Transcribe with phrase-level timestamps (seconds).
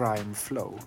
[0.00, 0.80] grime flow.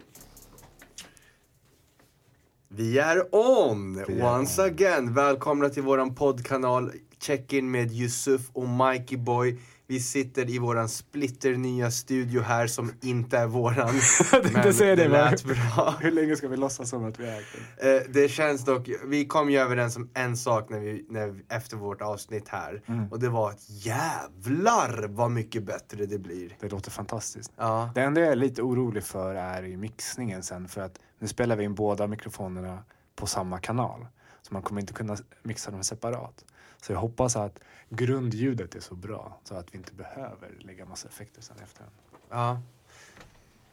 [2.68, 4.04] Vi är on!
[4.07, 5.13] Vi är Once again.
[5.13, 9.59] Välkomna till våran poddkanal Check-in med Yusuf och Mikey Boy.
[9.88, 13.88] Vi sitter i våran splitter nya studio här som inte är våran.
[14.64, 15.30] Det säger det, det va?
[15.32, 15.96] lät bra.
[16.02, 17.44] Hur länge ska vi låtsas som att vi är
[17.82, 17.96] det?
[17.98, 21.44] Eh, det känns dock, vi kom ju överens om en sak när vi, när, vi-
[21.50, 22.82] efter vårt avsnitt här.
[22.88, 23.08] Mm.
[23.12, 26.58] Och det var att jävlar vad mycket bättre det blir.
[26.59, 27.52] Det låter fantastiskt.
[27.58, 27.92] Ja.
[27.95, 31.56] Det enda jag är lite orolig för är i mixningen sen för att nu spelar
[31.56, 32.84] vi in båda mikrofonerna
[33.16, 34.08] på samma kanal.
[34.42, 36.45] Så man kommer inte kunna mixa dem separat.
[36.84, 41.08] Så jag hoppas att grundljudet är så bra så att vi inte behöver lägga massa
[41.08, 41.86] effekter sen efter.
[42.30, 42.62] Ja.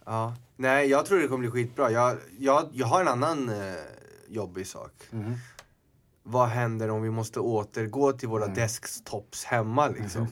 [0.05, 0.37] Ja.
[0.57, 1.91] Nej, jag tror det kommer bli skitbra.
[1.91, 3.75] Jag, jag, jag har en annan eh,
[4.29, 4.93] jobbig sak.
[5.13, 5.35] Mm.
[6.23, 8.55] Vad händer om vi måste återgå till våra Mm.
[8.55, 10.27] desktops hemma liksom?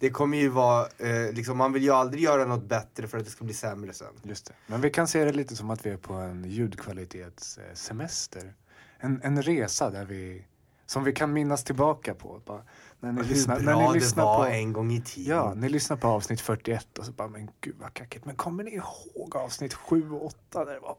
[0.00, 3.24] Det kommer ju vara, eh, liksom, man vill ju aldrig göra något bättre för att
[3.24, 4.14] det ska bli sämre sen.
[4.22, 4.52] Just det.
[4.66, 8.54] Men vi kan se det lite som att vi är på en ljudkvalitetssemester.
[8.98, 10.46] En, en resa där vi,
[10.90, 12.40] som vi kan minnas tillbaka på.
[12.46, 12.62] Bara,
[13.00, 15.36] när ni Hur lyssnar, bra när ni det lyssnar var på, en gång i tiden.
[15.36, 18.24] Ja, ni lyssnar på avsnitt 41 och så bara, men gud vad kackigt.
[18.24, 20.96] Men kommer ni ihåg avsnitt 7 och 8 där det var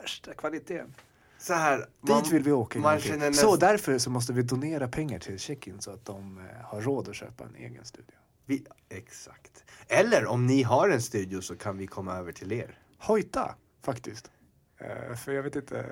[0.00, 0.94] värsta kvaliteten?
[1.38, 4.88] Så här, Dit vill vi åka man känner Så näst- därför så måste vi donera
[4.88, 8.16] pengar till Check-In så att de eh, har råd att köpa en egen studio.
[8.46, 9.64] vi, Exakt.
[9.88, 12.78] Eller om ni har en studio så kan vi komma över till er.
[12.98, 14.30] Hojta, faktiskt.
[14.78, 15.78] Eh, för jag vet inte.
[15.78, 15.84] eh,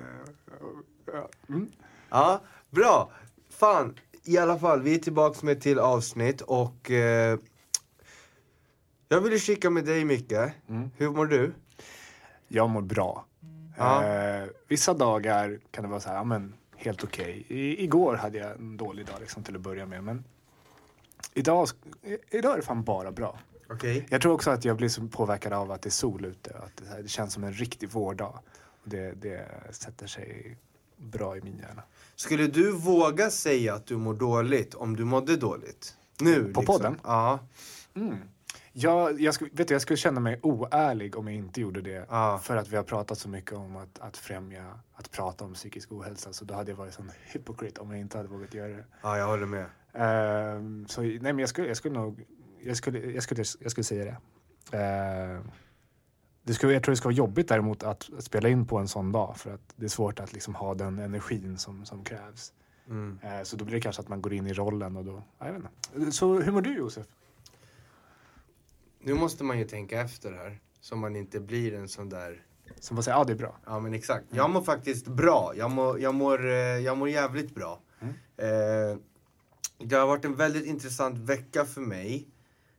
[1.13, 1.71] ja, mm.
[2.09, 3.11] Ja, bra.
[3.63, 7.39] Fan, i alla fall, vi är tillbaks med ett till avsnitt och eh,
[9.09, 10.31] jag ville kika med dig Micke.
[10.31, 10.91] Mm.
[10.97, 11.53] Hur mår du?
[12.47, 13.25] Jag mår bra.
[13.77, 14.03] Ja.
[14.03, 17.45] Eh, vissa dagar kan det vara så här, ja, men helt okej.
[17.47, 20.03] I, igår hade jag en dålig dag liksom, till att börja med.
[20.03, 20.23] Men
[21.33, 21.67] idag,
[22.29, 23.39] idag är det fan bara bra.
[23.69, 24.07] Okej.
[24.09, 26.57] Jag tror också att jag blir så påverkad av att det är sol ute.
[26.57, 28.39] Att det, här, det känns som en riktig vårdag.
[28.83, 30.57] Och det, det sätter sig
[30.97, 31.83] bra i min hjärna.
[32.15, 35.97] Skulle du våga säga att du mår dåligt om du mådde dåligt?
[36.19, 36.65] Nu På liksom.
[36.65, 36.99] podden?
[37.03, 37.39] Ja.
[38.75, 42.05] Jag, jag, skulle, vet du, jag skulle känna mig oärlig om jag inte gjorde det.
[42.09, 42.39] Ja.
[42.43, 45.91] För att vi har pratat så mycket om att, att främja, att prata om psykisk
[45.91, 46.33] ohälsa.
[46.33, 48.85] Så då hade jag varit sån hypocrite om jag inte hade vågat göra det.
[49.01, 49.65] ja, jag håller med.
[49.93, 52.25] Ehm, så nej, men jag skulle, jag skulle nog,
[52.63, 54.05] jag skulle, jag skulle, jag skulle säga
[54.71, 54.77] det.
[54.77, 55.51] Ehm,
[56.43, 59.11] det skulle, jag tror det ska vara jobbigt däremot att spela in på en sån
[59.11, 62.53] dag för att det är svårt att liksom ha den energin som, som krävs.
[62.87, 63.19] Mm.
[63.23, 65.45] Ehm, så då blir det kanske att man går in i rollen och då, ja,
[65.45, 65.63] jag vet
[65.95, 66.11] inte.
[66.11, 67.07] Så hur mår du Josef?
[68.99, 70.59] Nu måste man ju tänka efter här.
[70.81, 72.41] Så man inte blir en sån där
[72.79, 73.57] Som bara säger, ja det är bra.
[73.65, 74.25] Ja men exakt.
[74.29, 75.53] Jag mår faktiskt bra.
[75.55, 77.81] Jag mår, jag mår, eh, jag mår jävligt bra.
[78.37, 78.97] Eh,
[79.77, 82.27] det har varit en väldigt intressant vecka för mig.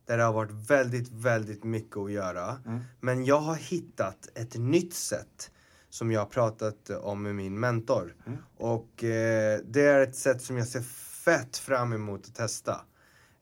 [0.07, 2.59] Där det har varit väldigt, väldigt mycket att göra.
[3.01, 5.51] Men jag har hittat ett nytt sätt
[5.91, 8.15] som jag har pratat om med min mentor.
[8.57, 10.81] Och eh, det är ett sätt som jag ser
[11.25, 12.81] fett fram emot att testa.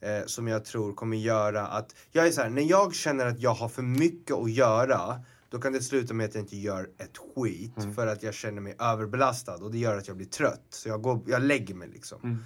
[0.00, 3.40] Eh, som jag tror kommer göra att, jag är så här, när jag känner att
[3.40, 5.20] jag har för mycket att göra
[5.52, 8.60] då kan det sluta med att jag inte gör ett skit för att jag känner
[8.60, 10.66] mig överbelastad och det gör att jag blir trött.
[10.70, 12.44] Så jag, går, jag lägger mig liksom.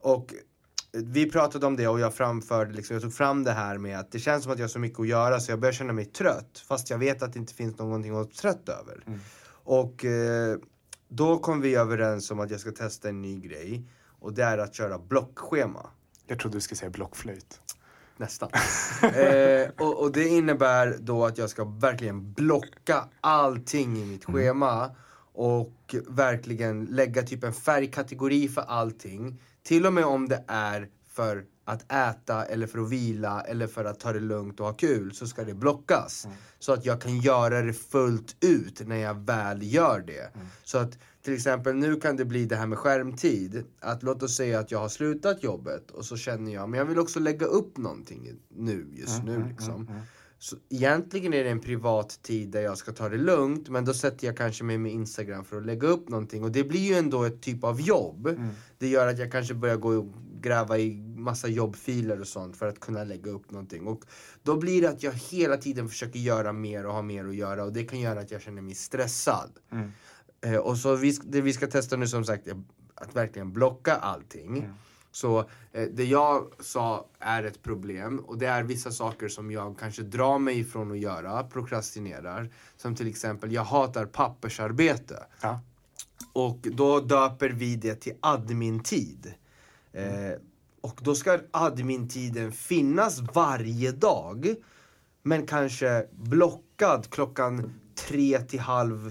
[0.00, 0.34] Och
[1.04, 4.12] vi pratade om det och jag framförde, liksom, jag tog fram det här med att
[4.12, 6.04] det känns som att jag har så mycket att göra så jag börjar känna mig
[6.04, 6.64] trött.
[6.68, 9.04] Fast jag vet att det inte finns någonting att vara trött över.
[9.48, 10.58] Och eh,
[11.08, 13.84] då kom vi överens om att jag ska testa en ny grej.
[14.20, 15.86] Och det är att köra blockschema.
[16.26, 17.60] Jag trodde du skulle säga blockflöjt.
[18.16, 18.50] Nästan.
[19.02, 24.90] eh, och, och det innebär då att jag ska verkligen blocka allting i mitt schema.
[25.32, 29.40] Och verkligen lägga typ en färgkategori för allting.
[29.66, 33.84] Till och med om det är för att äta eller för att vila eller för
[33.84, 36.26] att ta det lugnt och ha kul så ska det blockas.
[36.58, 40.30] Så att jag kan göra det fullt ut när jag väl gör det.
[40.64, 43.64] Så att till exempel nu kan det bli det här med skärmtid.
[43.80, 46.86] Att låt oss säga att jag har slutat jobbet och så känner jag, men jag
[46.86, 49.90] vill också lägga upp någonting nu, just nu liksom.
[50.38, 53.94] Så egentligen är det en privat tid där jag ska ta det lugnt men då
[53.94, 56.94] sätter jag kanske mig med Instagram för att lägga upp någonting och det blir ju
[56.94, 58.40] ändå ett typ av jobb.
[58.78, 60.06] Det gör att jag kanske börjar gå och
[60.40, 63.86] gräva i massa jobbfiler och sånt för att kunna lägga upp någonting.
[63.86, 64.04] Och
[64.42, 67.64] då blir det att jag hela tiden försöker göra mer och ha mer att göra
[67.64, 69.50] och det kan göra att jag känner mig stressad.
[70.40, 72.62] Eh, och så vi, det vi ska testa nu som sagt är
[72.94, 74.68] att verkligen blocka allting.
[75.16, 75.38] Så
[75.72, 80.02] eh, det jag sa är ett problem och det är vissa saker som jag kanske
[80.02, 82.50] drar mig ifrån att göra, prokrastinerar.
[82.76, 85.26] Som till exempel, jag hatar pappersarbete.
[85.40, 85.60] Ja.
[86.32, 89.34] Och då döper vi det till admin-tid.
[89.92, 90.32] Eh,
[90.80, 94.54] och då ska admin-tiden finnas varje dag.
[95.22, 99.10] Men kanske blockad klockan tre till halv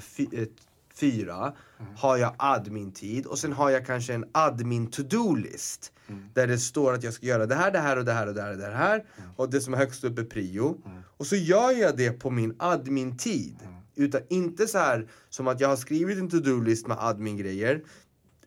[0.95, 1.53] fy, fyra
[1.97, 5.91] har jag admin-tid och sen har jag kanske en admin to-do-list.
[6.33, 8.33] Där det står att jag ska göra det här, det här och det här och
[8.33, 9.03] det här och det här.
[9.35, 10.77] Och det som är högst upp är prio.
[11.17, 13.55] Och så gör jag det på min admin-tid.
[13.95, 17.83] Utan inte så här som att jag har skrivit en to-do-list med admin-grejer.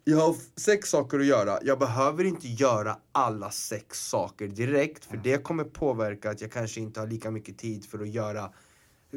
[0.05, 1.59] Jag har sex saker att göra.
[1.63, 5.05] Jag behöver inte göra alla sex saker direkt.
[5.05, 8.51] För det kommer påverka att jag kanske inte har lika mycket tid för att göra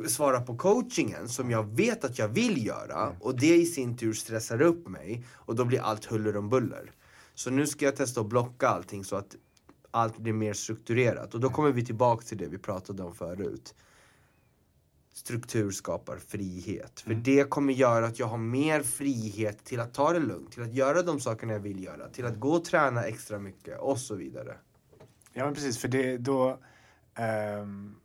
[0.07, 3.15] svara på coachingen som jag vet att jag vill göra.
[3.19, 5.25] Och det i sin tur stressar upp mig.
[5.33, 6.91] Och då blir allt huller om buller.
[7.33, 9.35] Så nu ska jag testa att blocka allting så att
[9.91, 11.33] allt blir mer strukturerat.
[11.33, 13.75] Och då kommer vi tillbaka till det vi pratade om förut.
[15.13, 16.99] Struktur skapar frihet.
[16.99, 20.63] För det kommer göra att jag har mer frihet till att ta det lugnt, till
[20.63, 23.99] att göra de sakerna jag vill göra, till att gå och träna extra mycket och
[23.99, 24.57] så vidare.
[25.33, 25.77] Ja, men precis.
[25.77, 26.59] För det då...
[27.15, 27.95] ehm,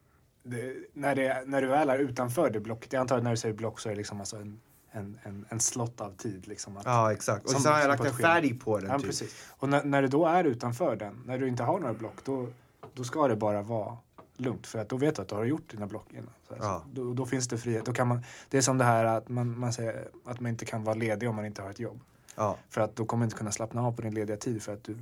[0.46, 3.36] det, när, det, när du väl är utanför det blocket, jag antar att när du
[3.36, 4.60] säger block så är det liksom alltså en,
[4.90, 6.46] en, en, en slott av tid.
[6.48, 7.44] Liksom, att, Ja, exakt.
[7.44, 9.06] Och Som- så har jag lagt en färg på den Ja, typ.
[9.06, 9.46] precis.
[9.50, 12.48] Och när, när du då är utanför den, när du inte har några block, då,
[12.94, 13.96] då ska det bara vara
[14.36, 14.66] lugnt.
[14.66, 16.30] För att då vet du att du har gjort dina block innan.
[16.48, 16.82] Så Ja.
[16.92, 17.84] då, då finns det frihet.
[17.84, 20.64] Då kan man, det är som det här att man, man säger att man inte
[20.64, 22.00] kan vara ledig om man inte har ett jobb.
[22.36, 22.56] Ja.
[22.70, 24.84] För att då kommer du inte kunna slappna av på din lediga tid för att
[24.84, 24.96] du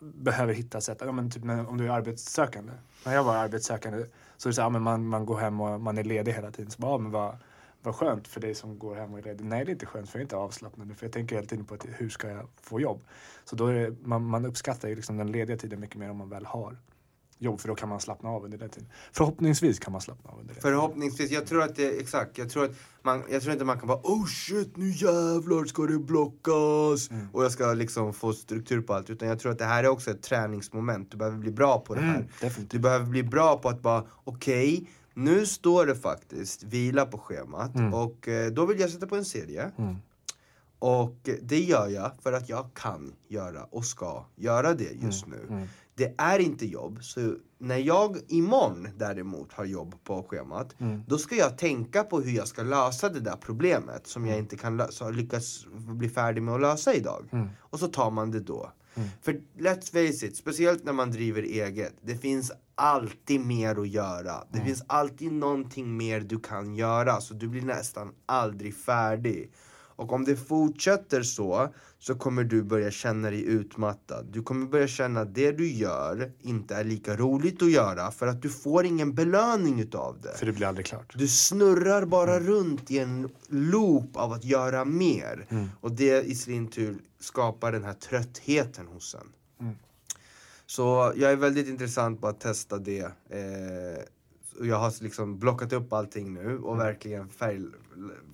[0.00, 0.98] behöver hitta sätt.
[1.00, 2.72] Ja, men typ när, om du är arbetssökande.
[3.06, 4.06] När jag var arbetssökande
[4.36, 6.32] så är det så här, ja, men man, man går hem och man är ledig
[6.32, 6.70] hela tiden.
[6.70, 7.36] Så bara, ja, men vad,
[7.82, 9.44] vad skönt för dig som går hem och är ledig.
[9.44, 10.96] Nej, det är inte skönt för jag är inte avslappnad.
[10.96, 13.00] För jag tänker hela tiden på att, hur ska jag få jobb?
[13.44, 16.16] Så då är det, man, man uppskattar ju liksom den lediga tiden mycket mer om
[16.16, 16.76] man väl har
[17.40, 17.60] jobb.
[17.60, 18.88] För då kan man slappna av under den tiden.
[19.12, 20.62] Förhoppningsvis kan man slappna av under den.
[20.62, 21.30] Förhoppningsvis.
[21.30, 22.38] Jag tror att det, exakt.
[22.38, 22.70] Jag tror, att
[23.02, 27.10] man, jag tror inte man kan bara oh shit nu jävlar ska det blockas.
[27.10, 27.28] Mm.
[27.32, 29.10] Och jag ska liksom få struktur på allt.
[29.10, 31.10] Utan jag tror att det här är också ett träningsmoment.
[31.10, 32.16] Du behöver bli bra på det här.
[32.16, 32.70] Mm, definitivt.
[32.70, 34.88] Du behöver bli bra på att bara okej.
[35.14, 37.70] nu står det faktiskt vila på schemat.
[37.94, 39.70] Och eh, då vill jag sätta på en serie.
[39.78, 39.96] Mm.
[40.78, 45.66] Och det gör jag för att jag kan göra och ska göra det just nu.
[46.04, 46.16] Mm.
[46.16, 51.02] Det är inte jobb, så när jag imorgon däremot har jobb på schemat, Mm.
[51.06, 54.56] då ska jag tänka på hur jag ska lösa det där problemet som jag inte
[54.56, 57.28] kan lösa, lyckas bli färdig med att lösa idag.
[57.32, 57.48] Mm.
[57.60, 58.72] Och så tar man det då.
[59.22, 64.44] För let's face it, speciellt när man driver eget, det finns alltid mer att göra.
[64.52, 69.52] Det finns alltid någonting mer du kan göra, så du blir nästan aldrig färdig.
[70.00, 74.26] Och om det fortsätter så, så kommer du börja känna dig utmattad.
[74.32, 78.26] Du kommer börja känna att det du gör inte är lika roligt att göra för
[78.26, 80.38] att du får ingen belöning utav det.
[80.38, 81.14] För det blir aldrig klart.
[81.16, 85.46] Du snurrar bara runt i en loop av att göra mer.
[85.80, 89.32] Och det i sin tur skapar den här tröttheten hos en.
[89.60, 89.76] Mm.
[90.66, 93.12] Så jag är väldigt intressant på att testa det.
[93.30, 94.04] Eh,
[94.62, 97.60] jag har liksom blockat upp allting nu och verkligen färg,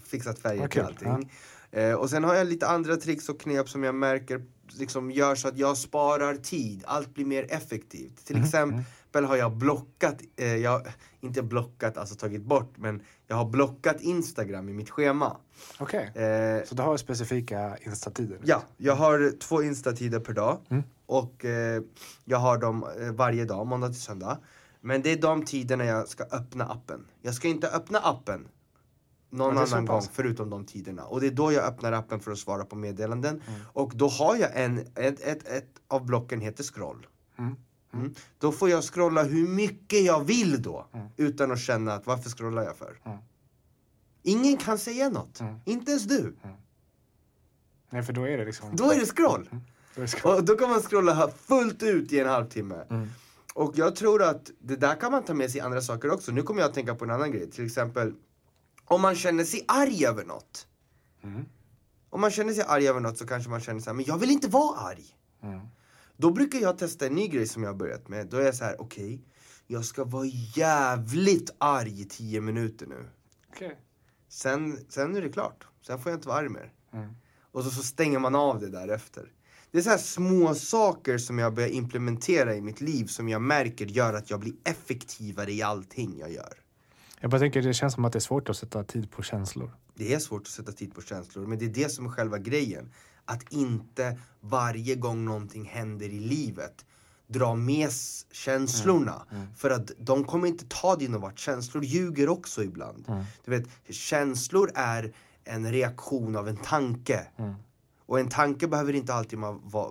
[0.05, 1.31] fixat färger till kul, allting.
[1.71, 4.43] Eh, och sen har jag lite andra tricks och knep som jag märker
[4.73, 6.82] liksom gör så att jag sparar tid.
[6.87, 8.25] Allt blir mer effektivt.
[8.27, 10.82] Till exempel har jag blockat, eh, jag,
[11.20, 15.37] inte blockat, alltså tagit bort, men jag har blockat Instagram i mitt schema.
[15.79, 16.13] Okej.
[16.15, 18.39] Eh, Så du har specifika instatider?
[18.44, 20.58] Ja, jag har två instatider per dag.
[21.06, 21.82] Och eh,
[22.25, 24.39] jag har dem eh, varje dag, måndag till söndag.
[24.81, 27.06] Men det är de tiderna jag ska öppna appen.
[27.23, 28.49] Jag ska inte öppna appen
[29.36, 31.05] någon annan gång förutom de tiderna.
[31.05, 33.43] Och det är då jag öppnar appen för att svara på meddelanden.
[33.46, 33.60] Mm.
[33.72, 37.06] Och då har jag en, ett, ett, ett av blocken heter scroll.
[37.38, 37.56] Mm.
[37.93, 38.14] Mm.
[38.38, 40.86] Då får jag scrolla hur mycket jag vill då.
[40.93, 41.06] Mm.
[41.16, 43.00] Utan att känna att varför scrollar jag för?
[43.05, 43.19] Mm.
[44.22, 45.40] Ingen kan säga något.
[45.40, 45.56] Mm.
[45.64, 46.36] Inte ens du.
[47.90, 48.76] Nej, för då är det liksom...
[48.76, 49.48] Då är det scroll.
[49.94, 50.36] Då är det scroll.
[50.36, 52.84] Och då kan man scrolla fullt ut i en halvtimme.
[52.90, 53.08] Mm.
[53.55, 56.32] Och jag tror att det där kan man ta med sig i andra saker också.
[56.32, 57.50] Nu kommer jag att tänka på en annan grej.
[57.50, 58.14] Till exempel,
[58.86, 60.66] om man känner sig arg över något.
[61.22, 61.44] Mm.
[62.10, 64.19] Om man känner sig arg över något så kanske man känner så här, men jag
[64.19, 65.05] vill inte vara arg.
[65.43, 65.60] Mm.
[66.16, 68.26] Då brukar jag testa en ny grej som jag har börjat med.
[68.26, 69.24] Då är jag så här, okej,
[69.66, 70.26] jag ska vara
[70.56, 73.08] jävligt arg i tio minuter nu.
[73.48, 73.78] Okej.
[74.28, 75.66] Sen, sen är det klart.
[75.86, 76.72] Sen får jag inte vara arg mer.
[76.93, 77.14] Mm.
[77.52, 79.32] Och så, så stänger man av det därefter.
[79.70, 83.43] Det är så här små saker som jag börjar implementera i mitt liv som jag
[83.43, 86.55] märker gör att jag blir effektivare i allting jag gör.
[87.20, 89.70] Jag bara tänker, det känns som att det är svårt att sätta tid på känslor.
[89.94, 92.39] Det är svårt att sätta tid på känslor, men det är det som är själva
[92.39, 92.93] grejen.
[93.25, 96.85] Att inte varje gång någonting händer i livet
[97.27, 97.91] dra med
[98.32, 99.27] känslorna.
[99.56, 101.39] För att de kommer inte ta dig någon vart.
[101.39, 103.13] Känslor ljuger också ibland.
[103.44, 105.13] Du vet, känslor är
[105.44, 107.27] en reaktion av en tanke.
[108.06, 109.39] Och en tanke behöver inte alltid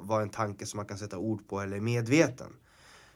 [0.01, 2.53] vara en tanke som man kan sätta ord på eller är medveten.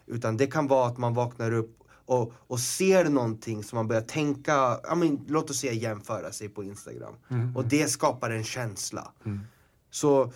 [0.05, 1.78] Utan det kan vara att man vaknar upp
[2.09, 6.49] och, och ser någonting som man börjar tänka, ja, men, låt oss säga jämföra sig
[6.49, 7.13] på Instagram.
[7.55, 9.11] Och det skapar en känsla.
[9.91, 10.31] Så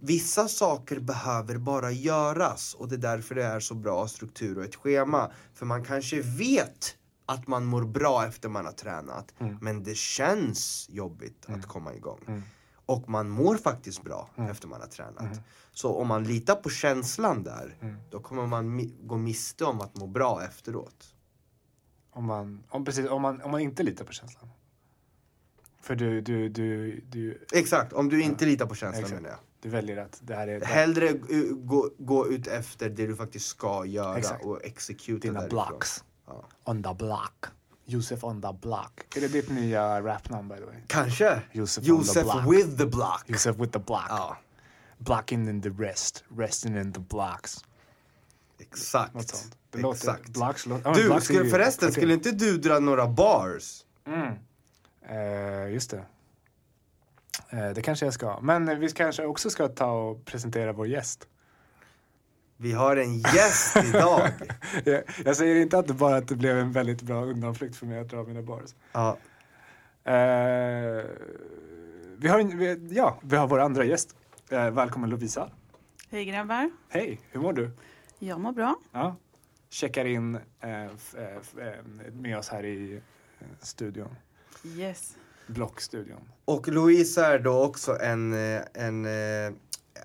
[0.00, 4.64] vissa saker behöver bara göras och det är därför det är så bra struktur och
[4.64, 5.30] ett schema.
[5.54, 6.96] För man kanske vet
[7.26, 9.34] att man mår bra efter man har tränat.
[9.60, 12.42] Men det känns jobbigt att komma igång.
[12.86, 15.40] Och man mår faktiskt bra efter man har tränat.
[15.72, 17.76] Så om man litar på känslan där,
[18.10, 21.14] då kommer man mi- gå miste om att må bra efteråt.
[22.10, 24.50] Om man, om, precis, om, man, om man inte litar på känslan.
[25.80, 29.22] För du, du, du, du, Exakt, om du inte litar på känslan Exakt.
[29.22, 29.38] menar jag.
[29.60, 33.46] du väljer att det här är Hellre uh, gå, gå ut efter det du faktiskt
[33.46, 34.44] ska göra Exakt.
[34.44, 35.66] och executa dina därifrån.
[35.68, 36.04] blocks.
[36.26, 36.44] Ja.
[36.64, 37.44] On the block.
[37.86, 39.16] Josef on the block.
[39.16, 40.76] Är det ditt nya rapnamn by the way?
[40.86, 41.40] Kanske.
[41.52, 42.46] Josef on the Josef block.
[42.52, 43.24] with the block.
[43.28, 44.06] Josef with the block.
[44.08, 44.36] Ja,
[44.98, 46.24] Blocking in the rest.
[46.36, 47.64] Resting in the blocks.
[48.58, 49.14] exakt.
[49.14, 49.56] Något sånt.
[49.70, 50.28] Det Exakt.
[50.28, 52.00] blocks, låter, ja, men Du, blocks skulle, förresten, kvarter.
[52.00, 53.84] skulle inte du dra några bars?
[54.06, 54.34] Mm.
[55.08, 56.04] Eh, just det.
[57.50, 58.40] Eh, det kanske jag ska.
[58.40, 61.28] Men vi kanske också ska ta och presentera vår gäst.
[62.56, 64.30] Vi har en gäst idag.
[64.84, 67.86] jag, jag säger inte att det bara att det blev en väldigt bra undanflykt för
[67.86, 68.70] mig att dra mina bars.
[68.92, 69.18] Ja,
[70.06, 71.04] Eh,
[72.16, 74.16] vi, har en, vi, ja, vi har vår andra gäst.
[74.50, 75.50] Eh, välkommen Lovisa.
[76.10, 76.70] Hej grabbar.
[76.88, 77.70] Hej, hur mår du?
[78.18, 78.76] Jag mår bra.
[78.92, 79.16] Ja.
[79.70, 82.94] Checkar in eh, f, eh, f, eh, med oss här i
[83.40, 84.16] eh, studion.
[84.64, 85.16] Yes.
[85.46, 86.28] Blockstudion.
[86.44, 88.32] Och Louise är då också en,
[88.74, 89.06] en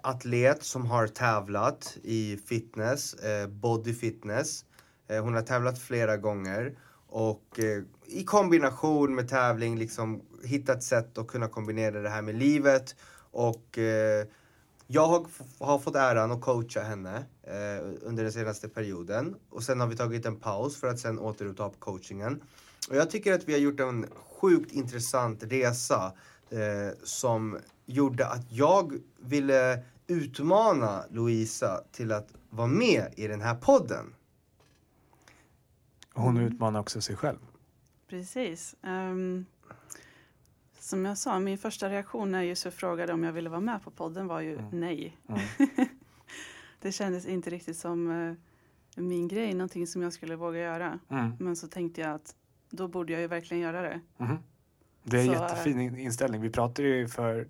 [0.04, 4.66] atlet som har tävlat i fitness, eh, body fitness.
[5.08, 6.78] Eh, hon har tävlat flera gånger
[7.08, 12.36] och eh, i kombination med tävling liksom hittat sätt att kunna kombinera det här med
[12.36, 12.96] livet.
[13.32, 14.28] Och eh,
[14.88, 15.26] jag har,
[15.60, 19.36] har fått äran att coacha henne eh, under den senaste perioden.
[19.50, 22.42] Och sen har vi tagit en paus för att sen återuppta coachingen.
[22.90, 24.06] Och jag tycker att vi har gjort en
[24.42, 26.14] sjukt intressant resa
[26.50, 33.56] eh, som gjorde att jag ville utmana Louisa till att vara med i den här
[33.56, 34.16] podden.
[36.14, 37.38] Hon utmanar också sig själv.
[38.08, 38.76] Precis.
[38.84, 39.46] Ehm,
[40.80, 43.92] som jag sa, min första reaktion när Yusuf frågade om jag ville vara med på
[43.92, 45.18] podden var ju nej.
[45.30, 45.42] Mm.
[46.82, 48.34] det kändes inte riktigt som eh,
[49.04, 51.00] min grej, någonting som jag skulle våga göra.
[51.10, 51.32] Mm.
[51.40, 52.36] Men så tänkte jag att
[52.70, 54.02] då borde jag ju verkligen göra det.
[54.18, 54.38] Mhm.
[55.04, 56.42] Det är en Så, jättefin in- inställning.
[56.42, 57.48] Vi pratade ju för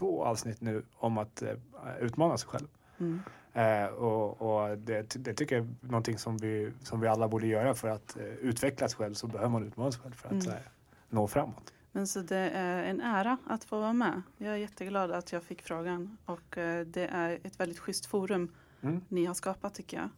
[0.00, 1.54] två avsnitt nu om att eh,
[2.00, 2.66] utmana sig själv.
[2.98, 3.20] Mm.
[3.52, 7.46] Eh, och och det, det tycker jag är någonting som vi, som vi alla borde
[7.46, 10.32] göra för att eh, utveckla sig själv så behöver man utmana sig själv för att
[10.32, 10.46] Mm.
[10.46, 10.62] här,
[11.08, 11.72] nå framåt.
[11.92, 14.22] Men så det är en ära att få vara med.
[14.38, 18.48] Jag är jätteglad att jag fick frågan och eh, det är ett väldigt schysst forum
[18.82, 19.00] Mm.
[19.08, 20.08] ni har skapat tycker jag.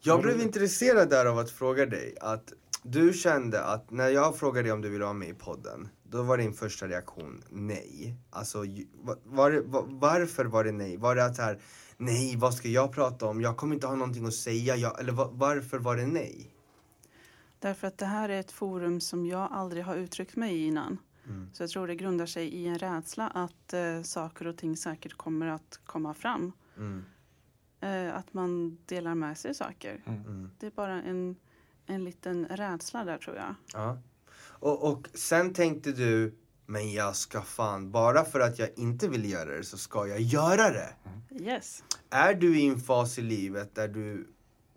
[0.00, 4.62] Jag blev intresserad där av att fråga dig att du kände att när jag frågade
[4.62, 8.14] dig om du ville vara med i podden, då var din första reaktion nej.
[8.30, 8.58] Alltså,
[9.24, 10.96] var, det- va- varför var det nej?
[10.96, 11.58] Var det att så här,
[11.96, 13.40] nej, vad ska jag prata om?
[13.40, 14.76] Jag kommer inte ha någonting att säga.
[14.76, 16.54] Jag, eller va- varför var det nej?
[17.58, 20.98] Därför att det här är ett forum som jag aldrig har uttryckt mig i innan.
[21.26, 21.50] Mm.
[21.52, 25.14] Så jag tror det grundar sig i en rädsla att eh, saker och ting säkert
[25.14, 26.52] kommer att komma fram.
[26.76, 27.04] Mm.
[27.80, 30.02] Eh, att man delar med sig saker.
[30.06, 30.50] Mm.
[30.58, 31.36] Det är bara en,
[31.86, 33.54] en liten rädsla där tror jag.
[33.72, 33.98] Ja.
[34.60, 36.34] Och, och sen tänkte du,
[36.66, 40.20] men jag ska fan, bara för att jag inte vill göra det så ska jag
[40.20, 40.94] göra det.
[41.30, 41.84] Yes.
[42.10, 44.28] Är du i en fas i livet där du,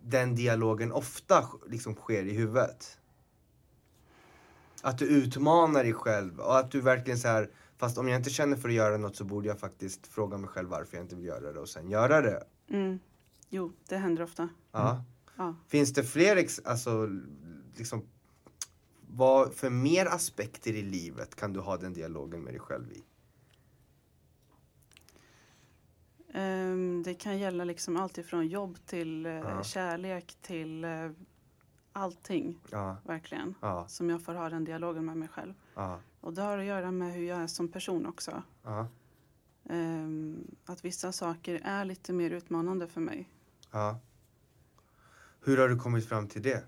[0.02, 2.98] den dialogen ofta liksom sker i huvudet?
[4.82, 8.30] Att du utmanar dig själv och att du verkligen så här, fast om jag inte
[8.30, 11.16] känner för att göra något så borde jag faktiskt fråga mig själv varför jag inte
[11.16, 12.44] vill göra det och sen göra det.
[12.70, 12.98] Mm.
[13.48, 14.48] Jo, det händer ofta.
[14.72, 15.04] Ja.
[15.36, 15.54] Ja.
[15.68, 17.08] Finns det fler, ex- alltså
[17.76, 18.04] liksom,
[19.16, 23.04] vad för mer aspekter i livet kan du ha den dialogen med dig själv i?
[26.32, 29.62] Ehm, det kan gälla liksom allt ifrån jobb till Ja.
[29.64, 31.10] kärlek till eh,
[31.92, 33.54] allting, Ja, verkligen.
[33.88, 35.54] Som jag får ha den dialogen med mig själv.
[36.20, 38.42] Och det har att göra med hur jag är som person också.
[39.70, 43.28] Ehm, att vissa saker är lite mer utmanande för mig.
[45.40, 46.64] Hur har du kommit fram till det?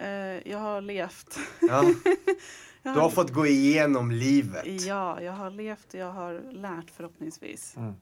[0.00, 1.38] Eh, jag har levt.
[1.60, 1.84] Ja,
[2.82, 4.82] du har fått gå igenom livet.
[4.86, 7.76] Ja, jag har levt och jag har lärt förhoppningsvis.
[7.76, 7.94] Mm.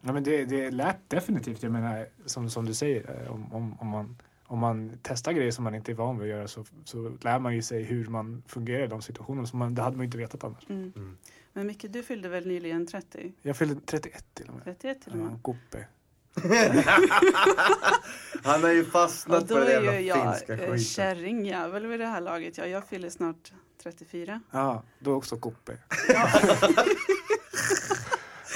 [0.00, 1.62] Ja, men det, det lät definitivt.
[1.62, 5.50] Jag menar, som, som du säger, eh, om, om, om, man, om man testar grejer
[5.50, 8.06] som man inte är van vid att göra så, så lär man ju sig hur
[8.06, 9.46] man fungerar i de situationerna.
[9.46, 10.70] Så man, det hade man inte vetat annars.
[10.70, 10.92] Mm.
[10.96, 11.16] Mm.
[11.52, 13.32] Men Micke, du fyllde väl nyligen 30?
[13.42, 14.64] Jag fyllde 31 till och med.
[14.64, 15.42] 31 till och Ja, med.
[15.42, 15.86] Goppe.
[18.42, 20.78] Han har ju Och fastnat då på den är jävla ju jag finska eh, skiten.
[20.78, 22.58] kärringjävel vid det här laget.
[22.58, 23.52] Ja, jag fyller snart
[23.82, 24.40] 34.
[24.50, 25.72] Ja, då är också Koppe.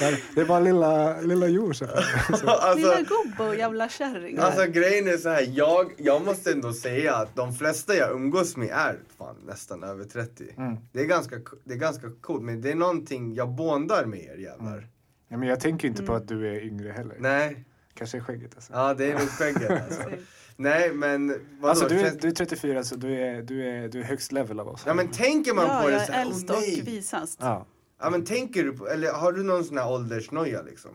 [0.35, 1.89] det är bara lilla, lilla Josef.
[2.29, 4.37] Lilla alltså, gubbe och jävla kärring.
[4.37, 8.57] alltså grejen är så här, jag, jag måste ändå säga att de flesta jag umgås
[8.57, 10.43] med är fan nästan över 30.
[10.57, 10.77] Mm.
[10.91, 14.37] Det, är ganska, det är ganska coolt, men det är någonting jag bondar med er
[14.37, 14.77] jävlar.
[14.77, 14.89] Mm.
[15.27, 17.15] Ja, men jag tänker inte på att du är yngre heller.
[17.19, 17.65] Nej,
[18.01, 18.73] Kanske är skägget alltså.
[18.73, 20.09] ja det är nog skägget alltså.
[20.55, 21.27] Nej men
[21.59, 21.67] vadå?
[21.67, 24.59] Alltså du är, du är 34 så du är, du är, du är högst level
[24.59, 24.83] av oss.
[24.85, 26.81] Ja men tänker man Ja, på det jag så är här, äldst åh, och nej.
[26.81, 27.39] visast.
[27.41, 27.65] Ja.
[27.99, 30.91] Ja men tänker du på, eller har du någon sån här åldersnoja liksom?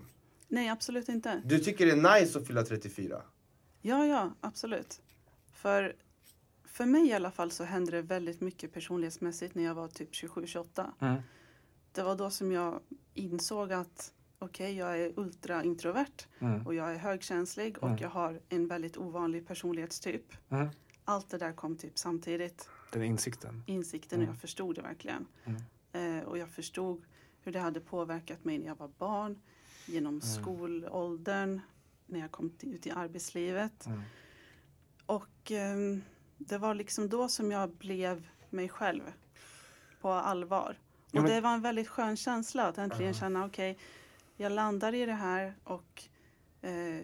[0.48, 1.42] Nej, absolut inte.
[1.44, 3.22] Du tycker det är nice att fylla 34?
[3.82, 5.00] Ja, ja, absolut.
[5.52, 5.96] För,
[6.64, 10.12] för mig i alla fall så hände det väldigt mycket personlighetsmässigt när jag var typ
[10.12, 10.86] 27-28.
[11.00, 11.22] Mm.
[11.92, 12.80] Det var då som jag
[13.14, 16.66] insåg att okej, jag är ultraintrovert Mm.
[16.66, 18.02] och jag är högkänslig och Mm.
[18.02, 20.32] jag har en väldigt ovanlig personlighetstyp.
[20.48, 20.68] Mm.
[21.04, 22.68] Allt det där kom typ samtidigt.
[22.92, 23.62] Den insikten.
[23.66, 24.28] Insikten Mm.
[24.28, 25.26] och jag förstod det verkligen.
[25.44, 26.18] Mm.
[26.18, 27.04] Eh, och jag förstod
[27.42, 29.40] hur det hade påverkat mig när jag var barn,
[29.86, 30.20] genom Mm.
[30.20, 31.60] skolåldern,
[32.06, 33.86] när jag kom ut i arbetslivet.
[33.86, 34.00] Mm.
[35.06, 36.02] Och ehm,
[36.38, 39.02] det var liksom då som jag blev mig själv
[40.00, 40.78] på allvar.
[41.10, 43.18] Ja, Och men- det var en väldigt skön känsla att äntligen Ja.
[43.20, 43.78] känna okej,
[44.36, 46.02] jag landar i det här och
[46.62, 47.00] eh,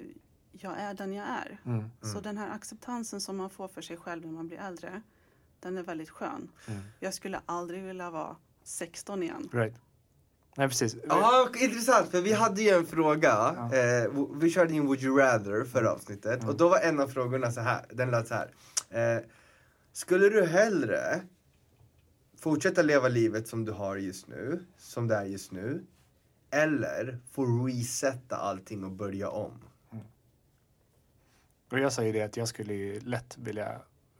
[0.52, 1.60] jag är den jag är.
[1.64, 1.90] Mm.
[2.00, 5.02] Så den här acceptansen som man får för sig själv när man blir äldre,
[5.60, 6.50] den är väldigt skön.
[6.66, 6.80] Mm.
[7.00, 9.48] Jag skulle aldrig vilja vara 16 igen.
[9.52, 9.74] Right.
[10.56, 10.96] Nej precis.
[11.08, 12.10] Ja, intressant.
[12.10, 13.54] För vi hade ju en fråga.
[13.56, 13.76] Ja.
[13.76, 16.38] Eh, vi körde in Would You Rather förra avsnittet.
[16.38, 16.48] Mm.
[16.48, 17.84] Och då var en av frågorna så här.
[17.92, 18.50] Den lät så här.
[18.90, 19.22] Eh,
[19.92, 21.20] skulle du hellre
[22.38, 25.84] fortsätta leva livet som du har just nu, som det är just nu,
[26.52, 29.52] eller få resetta allting och börja om?
[31.70, 33.72] Och jag sa ju det att jag skulle lätt vilja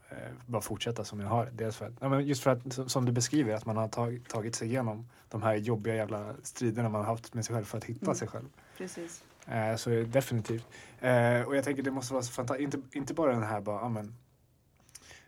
[0.09, 1.45] eh, bara fortsätta som jag har.
[1.53, 4.21] Dels för att, ja, men just för att som- du beskriver att man har tag,
[4.27, 7.77] tagit sig igenom de här jobbiga jävla striderna man har haft med sig själv för
[7.77, 8.15] att hitta Mm.
[8.15, 8.45] sig själv.
[8.77, 9.23] Precis.
[9.47, 10.65] Eh, så definitivt.
[10.99, 13.81] Eh, och jag tänker det måste vara så fantastiskt, inte, inte bara den här bara,
[13.81, 14.15] ja, men,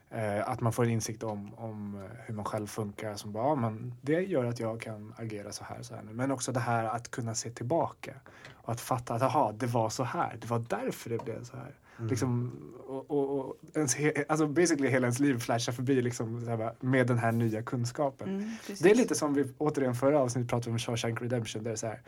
[0.10, 3.48] eh, att man får en insikt om, om eh, hur man själv funkar som bara,
[3.48, 6.14] ja, men det gör att jag kan agera så här, så här nu.
[6.14, 8.14] Men också det här att kunna se tillbaka
[8.54, 11.58] och att fatta att aha, det var så här, det var därför det blev så
[11.58, 11.76] här.
[11.98, 12.52] Liksom,
[12.88, 16.74] och, och, och ens, he- alltså basically hela ens liv flashar förbi liksom, så här,
[16.80, 18.30] med den här nya kunskapen.
[18.30, 18.52] Mm.
[18.82, 21.64] Det är lite som vi återigen förra avsnittet pratade om Shawshank Redemption.
[21.64, 22.02] Där det är så här,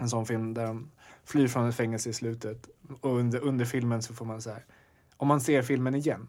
[0.00, 0.90] en sån film där de
[1.24, 2.68] flyr från ett fängelse i slutet
[3.00, 4.64] och under, under filmen så får man så här,
[5.16, 6.26] om man ser filmen igen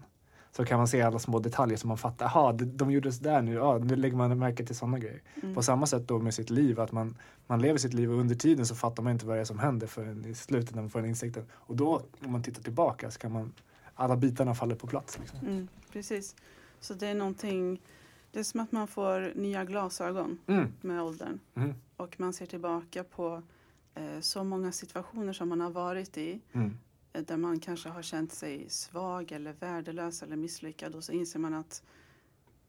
[0.56, 2.26] så kan man se alla små detaljer som man fattar.
[2.26, 3.54] Jaha, de, de gjorde sådär nu.
[3.54, 5.22] Ja, nu lägger man märke till sådana grejer.
[5.44, 5.56] Mm.
[5.56, 8.36] På samma sätt då med sitt liv, att man, man lever sitt liv och under
[8.36, 10.90] tiden så fattar man inte vad det är som händer förrän i slutet när man
[10.90, 11.46] får den insikten.
[11.52, 13.54] Och då, om man tittar tillbaka så kan man,
[13.96, 15.20] alla bitarna faller på plats.
[15.20, 15.40] Liksom.
[15.40, 16.36] Mm, precis.
[16.80, 17.82] Så det är någonting,
[18.32, 20.74] det är som att man får nya glasögon Mm.
[20.82, 21.40] med åldern.
[21.56, 21.74] Mm.
[21.98, 23.42] Och man ser tillbaka på
[23.96, 26.40] eh, så många situationer som man har varit i.
[26.54, 26.78] Mm.
[27.22, 30.96] Där man kanske har känt sig svag eller värdelös eller misslyckad.
[30.96, 31.84] Och så inser man att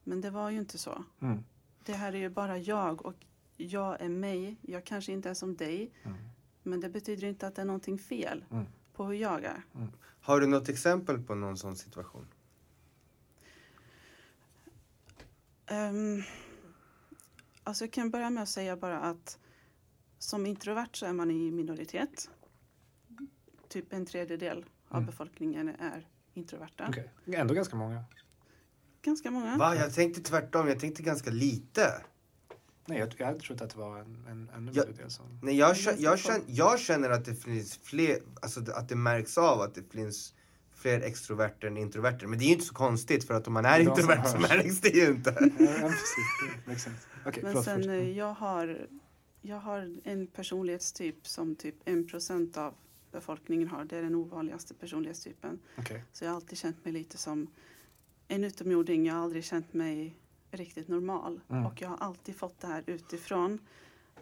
[0.04, 1.04] men det var ju inte så.
[1.20, 1.44] Mm.
[1.84, 3.14] Det här är ju bara jag och
[3.56, 4.56] jag är mig.
[4.62, 5.90] Jag kanske inte är som dig.
[6.02, 6.16] Mm.
[6.62, 8.64] Men det betyder inte att det är någonting fel Mm.
[8.92, 9.62] på hur jag är.
[10.20, 12.26] Har du något exempel på någon sån situation?
[15.70, 16.22] Um,
[17.62, 19.38] alltså jag kan börja med att säga bara att
[20.18, 22.30] som introvert så är man i minoritet.
[23.76, 25.06] Typ en tredjedel av Mm.
[25.06, 26.86] befolkningen är introverta.
[26.88, 27.10] Okej.
[27.26, 28.04] Ändå ganska många.
[29.02, 29.56] Ganska många.
[29.56, 29.76] Va?
[29.76, 30.68] Jag tänkte tvärtom.
[30.68, 32.02] Jag tänkte ganska lite.
[32.86, 35.40] Nej, jag, jag trott att det var en, en ännu mindre del som...
[35.42, 39.38] Nej, jag, jag, ganska känner, jag känner att det finns fler, alltså att det märks
[39.38, 40.34] av att det finns
[40.74, 42.26] fler extroverter än introverter.
[42.26, 44.38] Men det är ju inte så konstigt för att om man är De introvert så
[44.38, 45.30] märks det ju inte.
[45.58, 45.90] Ja,
[46.66, 47.06] precis.
[47.26, 47.64] Okej, Men förlåt.
[47.64, 48.86] sen eh, jag har,
[49.42, 52.74] jag har en personlighetstyp som typ en procent av
[53.12, 53.84] befolkningen har.
[53.84, 55.58] Det är den ovanligaste personlighetstypen.
[55.78, 56.04] Okej.
[56.12, 57.46] Så jag har alltid känt mig lite som
[58.28, 59.06] en utomjording.
[59.06, 60.16] Jag har aldrig känt mig
[60.50, 61.40] riktigt normal.
[61.48, 61.66] Mm.
[61.66, 63.58] Och jag har alltid fått det här utifrån.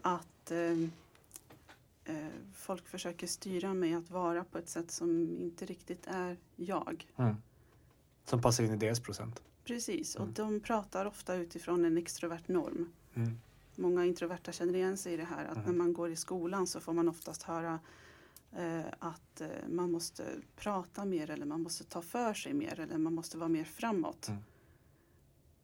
[0.03, 0.71] Att eh,
[2.05, 7.07] eh, folk försöker styra mig att vara på ett sätt som inte riktigt är jag.
[7.17, 7.35] Mm.
[8.25, 9.43] Som passar in i deras procent.
[9.65, 10.35] Precis, och Mm.
[10.35, 12.93] de pratar ofta utifrån en extrovert norm.
[13.15, 13.39] Mm.
[13.77, 16.81] Många introverta känner igen sig i det här att när man går i skolan så
[16.81, 17.79] får man oftast höra
[18.99, 20.25] att eh, man måste
[20.57, 24.29] prata mer eller man måste ta för sig mer eller man måste vara mer framåt.
[24.29, 24.43] Mm.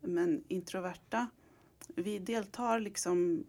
[0.01, 1.27] Men introverta,
[1.95, 3.45] vi deltar liksom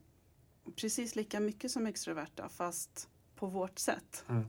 [0.76, 4.26] precis lika mycket som extroverta fast på vårt sätt.
[4.30, 4.46] Mm.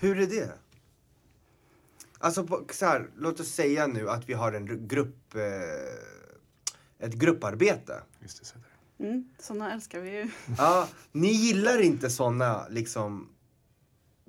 [0.00, 0.58] Hur är det?
[2.18, 5.34] Alltså, på, så här, låt oss säga nu att vi har en ru- grupp...
[5.34, 8.02] Eh, ett grupparbete.
[8.20, 9.08] Just det, så är det.
[9.08, 10.30] Mm, sådana älskar vi ju.
[10.58, 13.28] Ja, ni gillar inte såna liksom...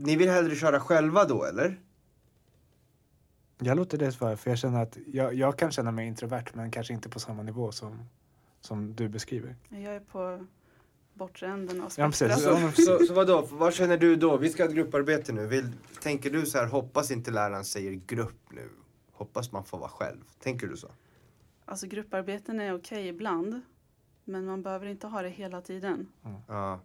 [0.02, 1.80] Ni vill hellre köra själva då, eller?
[3.58, 6.72] Jag låter det svara, för jag känner att jag, jag kan känna mig introvert, men
[6.72, 8.06] kanske inte på samma nivå som,
[8.62, 9.56] som du beskriver.
[9.70, 10.46] Jag är på
[11.14, 12.42] bortre änden av spektrat.
[12.44, 14.38] Ja, men Så, så vadå, vad känner du då?
[14.38, 15.48] Vi ska ha ett grupparbete nu.
[15.48, 18.70] Vill, tänker du så här, hoppas inte läraren säger grupp nu.
[19.12, 20.24] Hoppas man får vara själv.
[20.40, 20.92] Tänker du så?
[21.66, 23.62] Alltså grupparbeten är okej ibland.
[24.24, 26.08] Men man behöver inte ha det hela tiden.
[26.48, 26.80] Ja.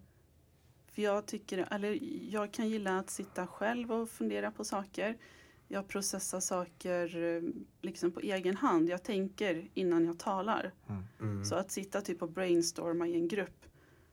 [0.95, 1.99] För jag tycker, eller
[2.33, 5.17] jag kan gilla att sitta själv och fundera på saker.
[5.69, 7.43] Jag processar saker eh,
[7.83, 8.89] liksom på egen hand.
[8.89, 10.73] Jag tänker innan jag talar.
[11.21, 11.45] Mm.
[11.45, 13.67] Så att sitta typ och brainstorma i en grupp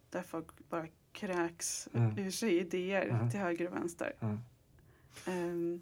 [0.10, 2.18] där folk bara kräks Mm.
[2.18, 3.32] ur sig idéer Mhm.
[3.32, 4.14] till höger och vänster.
[5.26, 5.82] Mm.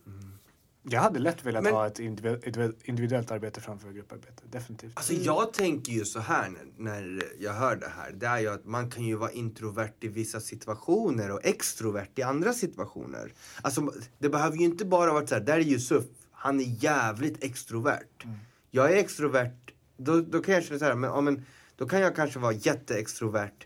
[0.83, 4.91] Jag hade lätt velat Men- ha ett individu- individuellt arbete framför grupparbete, definitivt.
[4.93, 8.11] Alltså jag tänker ju så här när, när jag hör det här.
[8.11, 12.21] Det är ju att man kan ju vara introvert i vissa situationer och extrovert i
[12.23, 13.33] andra situationer.
[13.61, 17.43] Alltså det behöver ju inte bara vara så här, där är Yusuf, han är jävligt
[17.43, 18.25] extrovert.
[18.71, 21.99] Jag är extrovert, då, då kan jag känna så här, men, ja, men då kan
[22.01, 23.65] jag kanske vara jätteextrovert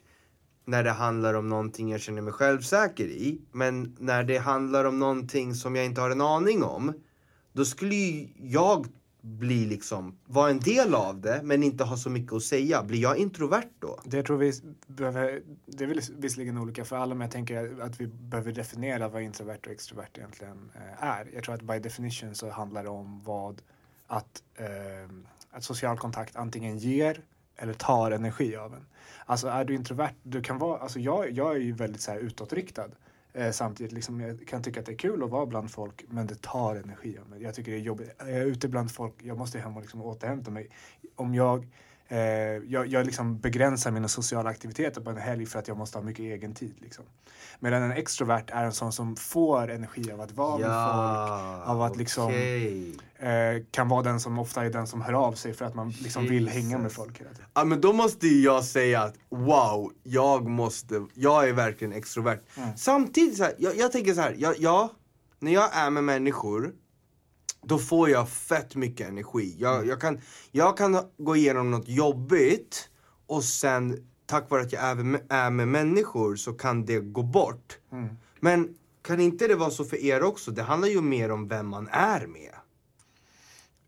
[0.66, 3.42] när det handlar om någonting jag känner mig självsäker i.
[3.52, 6.94] Men när det handlar om någonting som jag inte har en aning om,
[7.54, 8.88] då skulle ju jag
[9.22, 12.84] bli liksom, vara en del av det men inte ha så mycket att säga.
[12.84, 14.00] Blir jag introvert då?
[14.06, 14.54] Det tror vi
[14.88, 19.10] behöver, det är väl visserligen olika för alla men jag tänker att vi behöver definiera
[19.10, 21.30] vad introvert och extrovert egentligen eh, är.
[21.34, 23.62] Jag tror att by definition så handlar det om vad
[24.08, 24.66] att, eh,
[25.52, 27.22] att social kontakt antingen ger
[27.58, 28.86] eller tar energi av en.
[29.26, 32.20] Alltså är du introvert, du kan vara, alltså jag, jag är ju väldigt så här
[32.20, 32.90] utåtriktad.
[33.34, 36.28] Eh, samtidigt liksom, jag kan tycka att det är kul att vara bland folk men
[36.28, 37.42] det tar energi av mig.
[37.42, 38.22] Jag tycker det är jobbigt.
[38.22, 40.70] Är jag ute bland folk, jag måste hem och liksom återhämta mig.
[41.16, 41.68] Om jag
[42.68, 46.04] jag jag liksom begränsar mina sociala aktiviteter på en helg för att jag måste ha
[46.06, 46.76] mycket egen tid.
[46.80, 47.06] Liksom.
[47.60, 51.70] Medan en extrovert är en sån som får energi av att vara med folk.
[51.70, 52.98] Av att liksom, okej.
[53.20, 55.90] eh, kan vara den som ofta är den som hör av sig för att man
[55.90, 57.46] liksom vill hänga med folk hela tiden.
[57.54, 62.40] Ja men då måste jag säga att wow, jag måste, jag är verkligen extrovert.
[62.58, 62.78] Mm.
[62.78, 64.92] Samtidigt så här, jag, jag tänker så här, ja, ja,
[65.40, 66.74] när jag är med människor
[67.64, 69.56] då får jag fett mycket energi.
[69.60, 70.20] Jag, jag, kan,
[70.52, 72.90] jag kan gå igenom något jobbigt
[73.28, 77.24] och sen tack vare att jag är med, är med människor så kan det gå
[77.24, 77.78] bort.
[77.92, 78.10] Mm.
[78.40, 80.52] Men kan inte det vara så för er också?
[80.52, 82.54] Det handlar ju mer om vem man är med.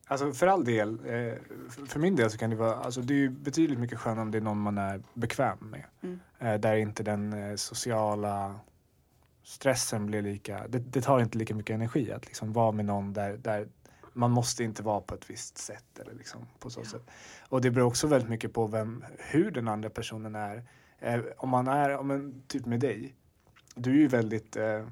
[0.08, 1.34] Alltså för all del, eh,
[1.70, 4.22] för- för min del så kan det vara, alltså det är ju betydligt mycket skönare
[4.22, 5.86] om det är någon man är bekväm med.
[6.04, 6.20] Mm.
[6.40, 8.60] Eh, där inte den eh, sociala
[9.46, 13.14] stressen blir lika, det, det tar inte lika mycket energi att liksom vara med någon
[13.14, 13.68] där, där
[14.14, 17.02] man måste inte vara på ett visst sätt eller liksom på så sätt.
[17.50, 20.64] Och det beror också väldigt mycket på vem, hur den andra personen är.
[21.00, 23.16] Eh, om man är, om en, typ med dig,
[23.76, 24.86] du är ju väldigt eh,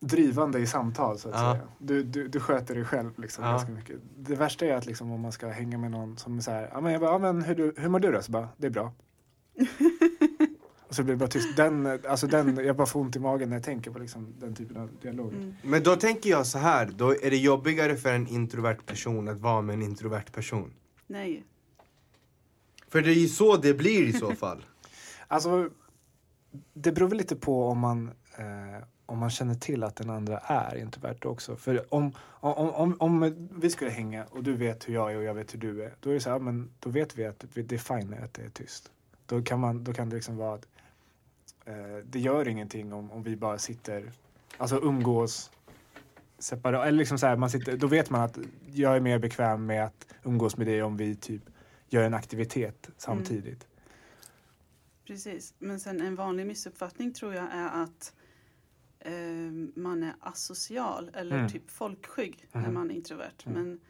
[0.00, 1.52] drivande i samtal så att Ja.
[1.54, 1.68] säga.
[1.78, 3.50] Du, du, du sköter dig själv liksom Ja.
[3.50, 3.96] ganska mycket.
[4.16, 6.70] Det värsta är att liksom om man ska hänga med någon som är så här,
[6.72, 8.22] ja men jag bara, ja men hur, du, hur mår du då?
[8.22, 8.92] Så bara, det är bra.
[10.90, 11.56] Och så blir det bara tyst.
[11.56, 14.54] Den, alltså den, jag bara får ont i magen när jag tänker på liksom den
[14.54, 15.32] typen av dialog.
[15.32, 15.54] mm.
[15.62, 19.38] Men då tänker jag så här, då är det jobbigare för en introvert person att
[19.40, 20.72] vara med en introvert person.
[21.06, 21.44] Nej.
[22.88, 24.64] För det är ju så det blir i så fall.
[25.28, 25.70] Alltså,
[26.74, 30.38] det beror väl lite på om man, eh, om man känner till att den andra
[30.38, 31.56] är introvert också.
[31.56, 35.22] För om, om, om, om vi skulle hänga och du vet hur jag är och
[35.22, 35.94] jag vet hur du är.
[36.00, 38.34] Då är det så här, men då vet vi att vi- det är fine att
[38.34, 38.90] det är tyst.
[39.26, 40.66] Då kan, man, då kan det liksom vara att
[42.04, 44.12] det gör ingenting om, om vi bara sitter,
[44.56, 45.50] alltså umgås
[46.38, 46.86] separat.
[46.86, 48.38] Eller liksom så här, man sitter, då vet man att
[48.72, 51.42] jag är mer bekväm med att umgås med dig om vi typ
[51.88, 53.66] gör en aktivitet samtidigt.
[55.04, 55.54] Precis.
[55.58, 58.14] Men sen en vanlig missuppfattning tror jag är att
[58.98, 59.12] eh,
[59.74, 61.50] man är asocial eller Mm.
[61.50, 62.74] typ folkskygg när Mhm.
[62.74, 63.46] man är introvert.
[63.46, 63.62] Mm.
[63.62, 63.80] Men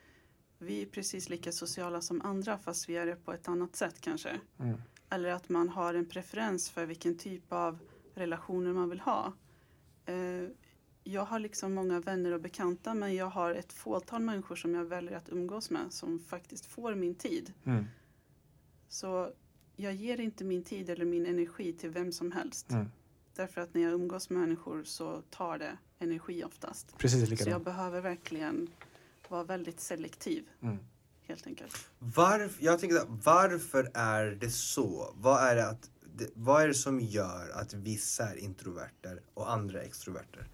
[0.59, 4.01] vi är precis lika sociala som andra fast vi är det på ett annat sätt
[4.01, 4.41] kanske.
[5.11, 7.79] Eller att man har en preferens för vilken typ av
[8.15, 9.33] relationer man vill ha.
[10.07, 10.49] Eh,
[11.05, 14.85] jag har liksom många vänner och bekanta men jag har ett fåtal människor som jag
[14.85, 17.53] väljer att umgås med som faktiskt får min tid.
[17.65, 17.85] Mm.
[18.89, 19.33] Så
[19.77, 22.71] jag ger inte min tid eller min energi till vem som helst.
[22.71, 22.87] Mm.
[23.35, 26.99] Därför att när jag umgås med människor så tar det energi oftast.
[26.99, 27.65] Precis Så jag likadant.
[27.65, 28.69] behöver verkligen
[29.29, 30.79] vara väldigt selektiv Mm.
[31.31, 31.91] Helt enkelt.
[31.99, 35.15] Varf, jag tänker varför är det så?
[35.17, 39.53] Vad är det att det, vad är det som gör att vissa är introverter och
[39.53, 40.49] andra är extroverter?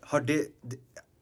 [0.00, 0.48] Har det,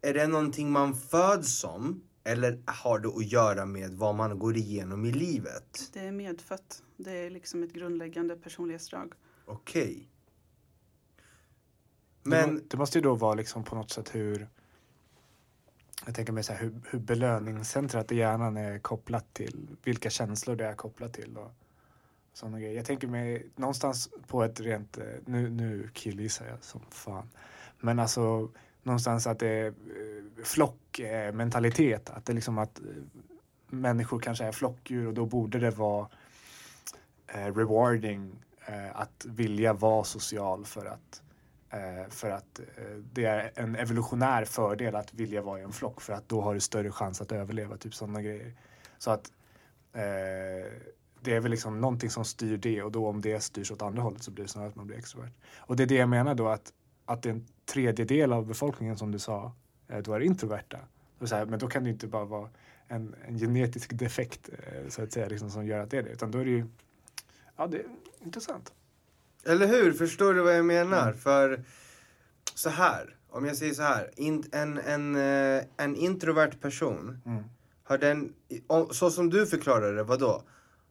[0.02, 2.02] är det någonting man föds som?
[2.24, 5.90] Eller har det att göra med vad man går igenom i livet?
[5.92, 6.82] Det är medfött.
[6.96, 9.12] Det är liksom ett grundläggande personlighetsdrag.
[9.46, 10.08] Okej.
[12.22, 14.48] Men Men, det måste ju då vara liksom på något sätt hur
[16.06, 20.56] jag tänker mig så här, hur, hur belöningscentrat i hjärnan är kopplat till vilka känslor
[20.56, 21.50] det är kopplat till och
[22.32, 22.76] sådana grejer.
[22.76, 27.30] Jag tänker mig någonstans på ett rent, eh, nu, nu killgissar jag som fan,
[27.78, 28.48] men alltså
[28.82, 32.84] någonstans att det eh, är flockmentalitet, att det liksom att eh,
[33.66, 36.08] människor kanske är flockdjur och då borde det vara
[37.32, 38.32] rewarding
[38.92, 41.29] att vilja vara social för att Eh,
[41.70, 46.00] Eh, för att eh, det är en evolutionär fördel att vilja vara i en flock
[46.00, 48.52] för att då har du större chans att överleva, typ sådana grejer.
[48.98, 49.32] Så att
[49.92, 50.72] eh,
[51.20, 54.02] det är väl liksom någonting som styr det och då om det styrs åt andra
[54.02, 55.32] hållet så blir det snarare att man blir extrovert.
[55.58, 56.72] Och det är det jag menar då att,
[57.04, 59.52] att en tredjedel av befolkningen som du sa
[59.88, 60.78] eh, då är introverta.
[61.24, 62.50] Så här, men då kan det inte bara vara
[62.88, 66.10] en, en genetisk defekt eh, så att säga liksom, som gör att det är det
[66.10, 66.66] utan då är det ju
[67.56, 67.86] ja det är
[68.24, 68.72] intressant
[69.44, 69.92] eller hur?
[69.92, 71.12] Förstår du vad jag menar?
[71.12, 71.64] För
[72.54, 74.10] så här, om jag säger så här.
[74.16, 77.44] In, en, en, eh, en introvert person Mm.
[77.82, 78.32] Har den,
[78.90, 80.42] så som du förklarar det, vadå?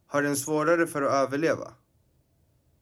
[0.07, 1.73] Har den svårare för att överleva?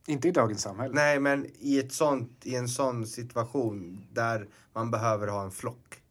[0.07, 0.93] Inte i dagens samhälle.
[0.93, 6.01] Nej, men i, ett sånt, i en sån situation där man behöver ha en flock.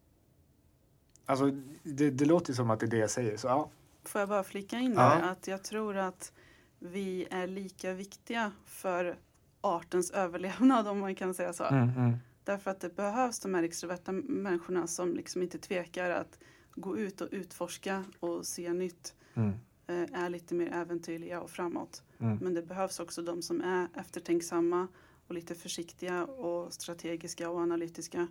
[1.25, 1.51] Alltså,
[1.83, 3.37] det, det låter som att det är det jag säger.
[3.37, 3.69] Så ja,
[4.05, 5.01] Får jag bara flika in Ja.
[5.01, 6.31] där att jag tror att
[6.79, 9.15] vi är lika viktiga för
[9.61, 11.63] artens överlevnad om man kan säga så.
[11.63, 12.17] mm, mm.
[12.43, 16.39] Därför att det behövs de här extroverta människorna som liksom inte tvekar att
[16.75, 19.15] gå ut och utforska och se nytt.
[19.33, 19.49] Mm.
[19.87, 22.03] eh, Är lite mer äventyrliga och framåt.
[22.19, 22.37] Mm.
[22.41, 24.87] Men det behövs också de som är eftertänksamma
[25.27, 28.27] och lite försiktiga och strategiska och analytiska.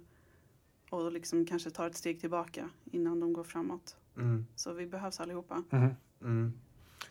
[0.91, 3.97] Och liksom kanske tar ett steg tillbaka innan de går framåt.
[4.17, 4.47] Mm.
[4.55, 5.63] Så vi behövs allihopa.
[5.71, 5.95] Mm.
[6.23, 6.53] Mm.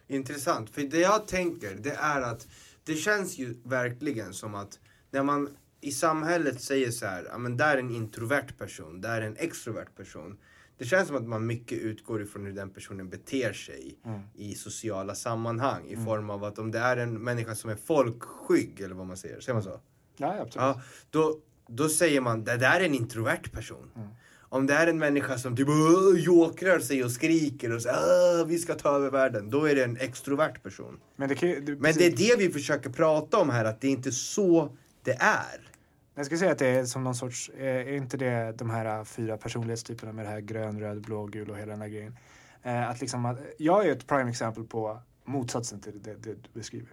[0.07, 2.47] Intressant, för det jag tänker det är att
[2.85, 4.79] det känns ju verkligen som att
[5.11, 9.21] när man i samhället säger så här, ja men där är en introvert person, där
[9.21, 10.37] är en extrovert person.
[10.77, 14.19] Det känns som att man mycket utgår ifrån hur den personen beter sig Mm.
[14.35, 18.81] i sociala sammanhang i form av att om det är en människa som är folkskygg
[18.81, 19.79] eller vad man säger, säger man så?
[20.17, 20.55] Ja, absolut.
[20.55, 23.91] Ja, då, då säger man det där är en introvert person.
[23.95, 24.07] Mm.
[24.49, 27.97] Om det är en människa som typ "Åh", jåkrar sig och skriker och säger
[28.41, 29.49] "Åh, vi ska ta över världen.
[29.49, 30.99] Då är det en extrovert person.
[31.15, 33.87] Men, det ju- det, Men det är det vi försöker prata om här, att det
[33.87, 35.69] är inte så det är.
[36.15, 38.99] Jag skulle säga att det är som någon sorts, eh, är inte det de här
[38.99, 42.17] eh, fyra personlighetstyperna med det här grön, röd, blå, gul och hela den här grejen.
[42.63, 46.37] Eh, att liksom att, jag är ett prime exempel på motsatsen till det, det du
[46.53, 46.89] beskriver.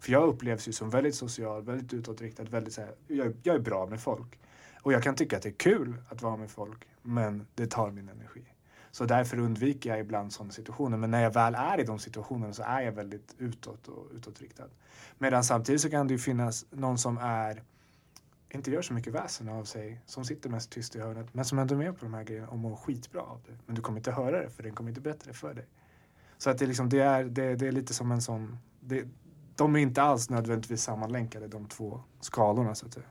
[0.00, 3.60] För jag upplevs ju som väldigt social, väldigt utåtriktad, väldigt så här, jag, jag är
[3.60, 4.38] bra med folk.
[4.84, 7.90] Och jag kan tycka att det är kul att vara med folk, men det tar
[7.90, 8.44] min energi.
[8.90, 10.96] Så därför undviker jag ibland sådana situationer.
[10.96, 14.68] Men när jag väl är i de situationerna så är jag väldigt utåt och utåtriktad.
[15.18, 17.62] Medan samtidigt så kan det ju finnas någon som är
[18.50, 21.58] inte gör så mycket väsen av sig, som sitter mest tyst i hörnet, men som
[21.58, 23.58] ändå är med på de här grejerna och mår skitbra av det.
[23.66, 25.66] Men du kommer inte höra det, för den kommer inte berätta det för dig.
[26.38, 28.58] Så att det, är liksom, det, är, det, det är lite som en sån...
[28.80, 29.04] Det,
[29.56, 33.06] de är inte alls nödvändigtvis sammanlänkade, de två skalorna, så att säga.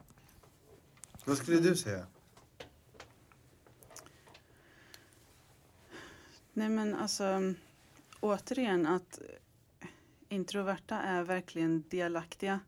[1.26, 2.06] Vad skulle du säga?
[6.54, 7.54] Nej men alltså
[8.20, 9.20] återigen att
[10.30, 12.60] introverta är verkligen delaktiga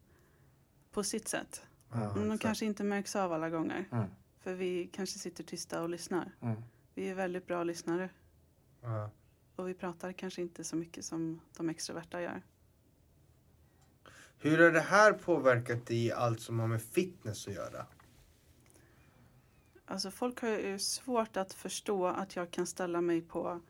[0.91, 1.65] på sitt sätt.
[1.91, 3.87] Ja, Men de kanske inte märks av alla gånger.
[3.91, 4.05] Mm.
[4.39, 6.31] För vi kanske sitter tysta och lyssnar.
[6.41, 6.61] Mm.
[6.93, 8.09] Vi är väldigt bra lyssnare.
[8.81, 9.11] ja.
[9.55, 12.41] Och vi pratar kanske inte så mycket som de extroverta gör.
[14.37, 17.85] Hur har det här påverkat dig i allt som har med fitness att göra?
[19.85, 23.61] Alltså folk har ju svårt att förstå att jag kan ställa mig på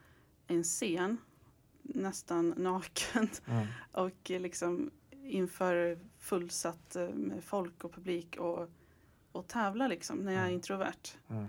[0.48, 1.18] en scen
[1.82, 3.68] nästan naken Mm.
[3.92, 4.92] och liksom
[5.24, 8.70] inför fullsatt eh, med folk och publik och,
[9.32, 10.56] och tävla liksom när jag är Mm.
[10.56, 11.18] introvert.
[11.28, 11.46] Mm.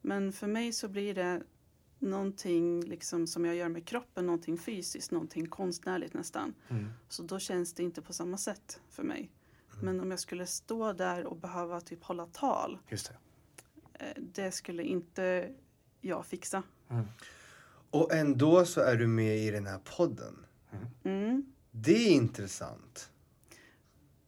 [0.00, 1.42] Men för mig så blir det
[1.98, 6.54] någonting liksom som jag gör med kroppen, någonting fysiskt, någonting konstnärligt nästan.
[6.68, 6.88] Mm.
[7.08, 9.30] Så då känns det inte på samma sätt för mig.
[9.82, 13.16] Men om jag skulle stå där och behöva typ hålla tal, Just det.
[13.98, 15.50] Eh, det skulle inte
[16.00, 16.62] jag fixa.
[16.90, 17.04] Mm.
[17.90, 20.34] Och ändå så är du med i den här podden.
[21.04, 21.52] Mm.
[21.70, 23.10] Det är intressant.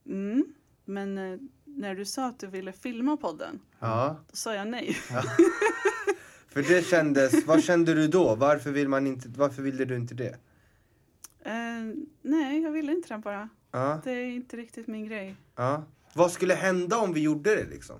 [0.06, 0.44] Mm.
[0.84, 4.16] Men eh, när du sa att du ville filma podden, Ja.
[4.30, 4.94] då sa jag nej.
[6.48, 8.34] För det kändes, vad kände du då?
[8.34, 10.36] Varför, vill man inte, varför ville du inte det?
[11.44, 13.48] Eh, nej, jag ville inte det bara.
[13.70, 15.36] Ja, Det är inte riktigt min grej.
[15.56, 15.84] ja.
[16.14, 17.96] Vad skulle hända om vi gjorde det liksom?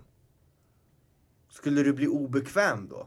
[1.51, 3.07] Skulle du bli obekväm då?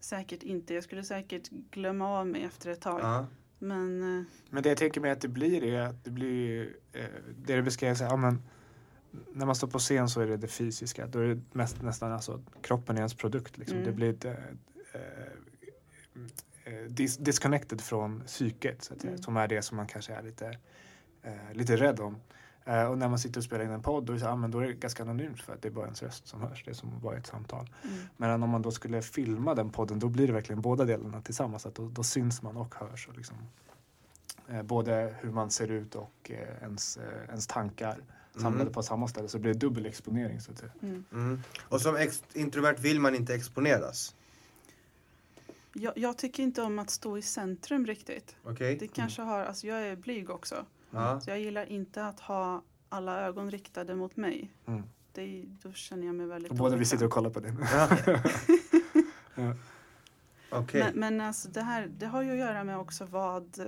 [0.00, 0.74] Säkert inte.
[0.74, 3.00] Jag skulle säkert glömma av mig efter ett tag.
[3.00, 3.26] Ja.
[3.58, 7.04] Men eh, Men det jag tänker mig att det blir är att det blir eh,
[7.38, 8.42] det du beskrev, så här, ja, men
[9.32, 11.06] när man står på scen så är det det fysiska.
[11.06, 13.58] Då är det mest, nästan alltså kroppen är ens produkt.
[13.58, 13.76] Liksom.
[13.78, 13.86] Mm.
[13.90, 14.32] Det blir ett, eh,
[16.64, 19.18] eh, dis disconnected från psyket så att Mm.
[19.18, 20.58] som är det som man kanske är lite,
[21.22, 22.16] eh, lite rädd om.
[22.68, 24.36] Eh, och när man sitter och spelar in en podd då är, det, så, ja,
[24.36, 26.62] men då är det ganska anonymt för att det är bara ens röst som hörs.
[26.64, 27.70] Det är som i ett samtal.
[27.84, 31.20] mm, Men om man då skulle filma den podden då blir det verkligen båda delarna
[31.22, 31.66] tillsammans.
[31.66, 33.08] Att då, då syns man och hörs.
[33.08, 33.36] Och liksom,
[34.48, 37.98] eh, både hur man ser ut och eh, ens, eh, ens tankar
[38.34, 38.72] samlade Mm.
[38.72, 39.28] på samma ställe.
[39.28, 40.40] Så det blir dubbel exponering.
[40.40, 40.72] Så att säga.
[40.82, 41.04] mm.
[41.12, 41.42] Mm.
[41.68, 44.14] Och som ex- introvert vill man inte exponeras.
[45.72, 48.36] jag, jag tycker inte om att stå i centrum riktigt.
[48.44, 48.76] Okej?
[48.80, 50.64] Det kanske har, alltså jag är blyg också.
[50.96, 51.20] Ja.
[51.20, 54.50] Så jag gillar inte att ha alla ögon riktade mot mig.
[54.66, 54.82] Mm.
[55.12, 56.84] Det, då känner jag mig väldigt Och båda vi obekväm.
[56.84, 57.58] sitter och kollar på din.
[59.38, 59.54] Ja.
[60.50, 60.80] Okej.
[60.84, 63.60] Men, men alltså det här det har ju att göra med också vad,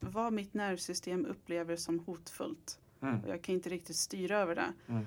[0.00, 2.78] vad mitt nervsystem upplever som hotfullt.
[3.00, 3.20] Mm.
[3.28, 4.72] Jag kan inte riktigt styra över det.
[4.88, 5.06] Mm.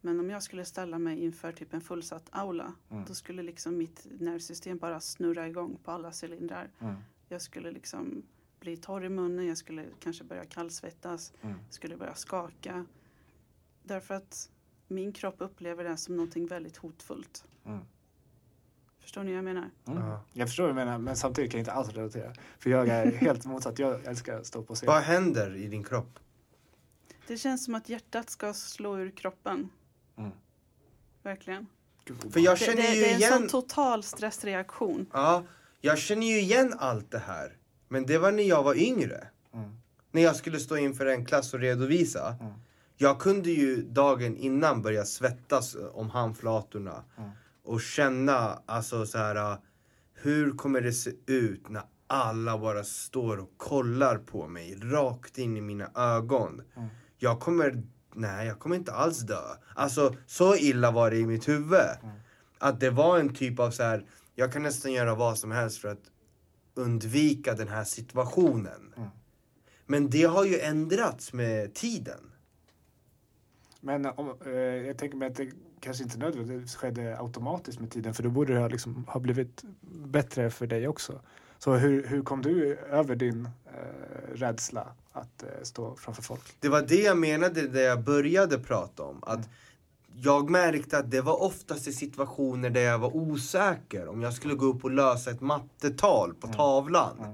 [0.00, 3.04] Men om jag skulle ställa mig inför typ en fullsatt aula Mm.
[3.08, 6.68] då skulle liksom mitt nervsystem bara snurra igång på alla cylindrar.
[6.80, 6.94] Mm.
[7.28, 8.22] Jag skulle liksom
[8.60, 11.58] bli torr i munnen, jag skulle kanske börja kallsvettas, Mm.
[11.70, 12.84] skulle börja skaka.
[13.82, 14.50] Därför att
[14.88, 17.44] min kropp upplever det som någonting väldigt hotfullt.
[17.64, 17.80] Mm.
[19.00, 19.70] Förstår ni vad jag menar?
[19.86, 20.02] Mm.
[20.02, 20.24] Ja.
[20.32, 22.32] Jag förstår vad du menar men samtidigt kan jag inte alls relatera.
[22.58, 23.78] För jag är helt motsatt.
[23.78, 24.86] Jag älskar att stå på scen.
[24.86, 26.18] Vad händer i din kropp?
[27.26, 29.68] Det känns som att hjärtat ska slå ur kroppen.
[30.16, 30.30] Mm.
[31.22, 31.66] Verkligen.
[32.04, 33.32] Gud, För jag Det, det, känner ju det är en igen...
[33.32, 35.06] sån total stressreaktion.
[35.12, 35.44] Ja,
[35.80, 37.56] jag känner ju igen allt det här.
[37.92, 39.28] Men det var när jag var yngre.
[39.54, 39.70] Mm.
[40.12, 42.36] När jag skulle stå inför en klass och redovisa.
[42.40, 42.52] Mm.
[42.96, 47.04] Jag kunde ju dagen innan börja svettas om handflatorna.
[47.18, 47.30] Mm.
[47.64, 49.56] Och känna, alltså så här.
[50.14, 55.56] Hur kommer det se ut när alla bara står och kollar på mig rakt in
[55.56, 56.62] i mina ögon?
[56.76, 56.88] Mm.
[57.18, 57.82] Jag kommer,
[58.14, 59.42] nej jag kommer inte alls dö.
[59.74, 61.80] Alltså så illa var det i mitt huvud.
[62.02, 62.16] Mm.
[62.58, 64.06] Att det var en typ av så här.
[64.34, 66.02] jag kan nästan göra vad som helst för att
[66.80, 68.94] undvika den här situationen.
[68.96, 69.08] Mm.
[69.86, 72.32] Men det har ju ändrats med tiden.
[73.80, 78.14] Men om, eh, jag tänker mig att det kanske inte nödvändigtvis skedde automatiskt med tiden
[78.14, 79.62] för då borde det ha, liksom, ha blivit
[80.04, 81.20] bättre för dig också.
[81.58, 86.42] Så hur, hur kom du över din eh, rädsla att eh, stå framför folk?
[86.60, 89.18] Det var det jag menade när jag började prata om.
[89.22, 89.48] Att
[90.22, 94.08] jag märkte att det var oftast i situationer där jag var osäker.
[94.08, 97.16] Om jag skulle gå upp och lösa ett mattetal på tavlan.
[97.18, 97.30] Mm.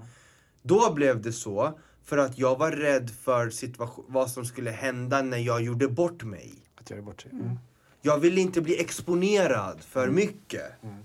[0.63, 1.79] Då blev det så.
[2.05, 6.25] För att jag var rädd för situation, vad som skulle hända när jag gjorde bort
[6.25, 6.55] mig.
[6.81, 7.31] Att göra bort sig?
[7.31, 7.59] Mm.
[8.03, 10.83] Jag ville inte bli exponerad för mycket.
[10.83, 10.97] Mm.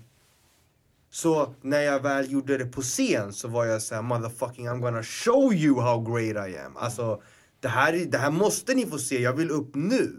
[1.10, 5.02] Så när jag väl gjorde det på scen så var jag såhär motherfucking I'm gonna
[5.02, 6.76] show you how great I am.
[6.76, 7.22] Alltså
[7.60, 10.12] det här, är- det här måste ni få se, jag vill upp nu.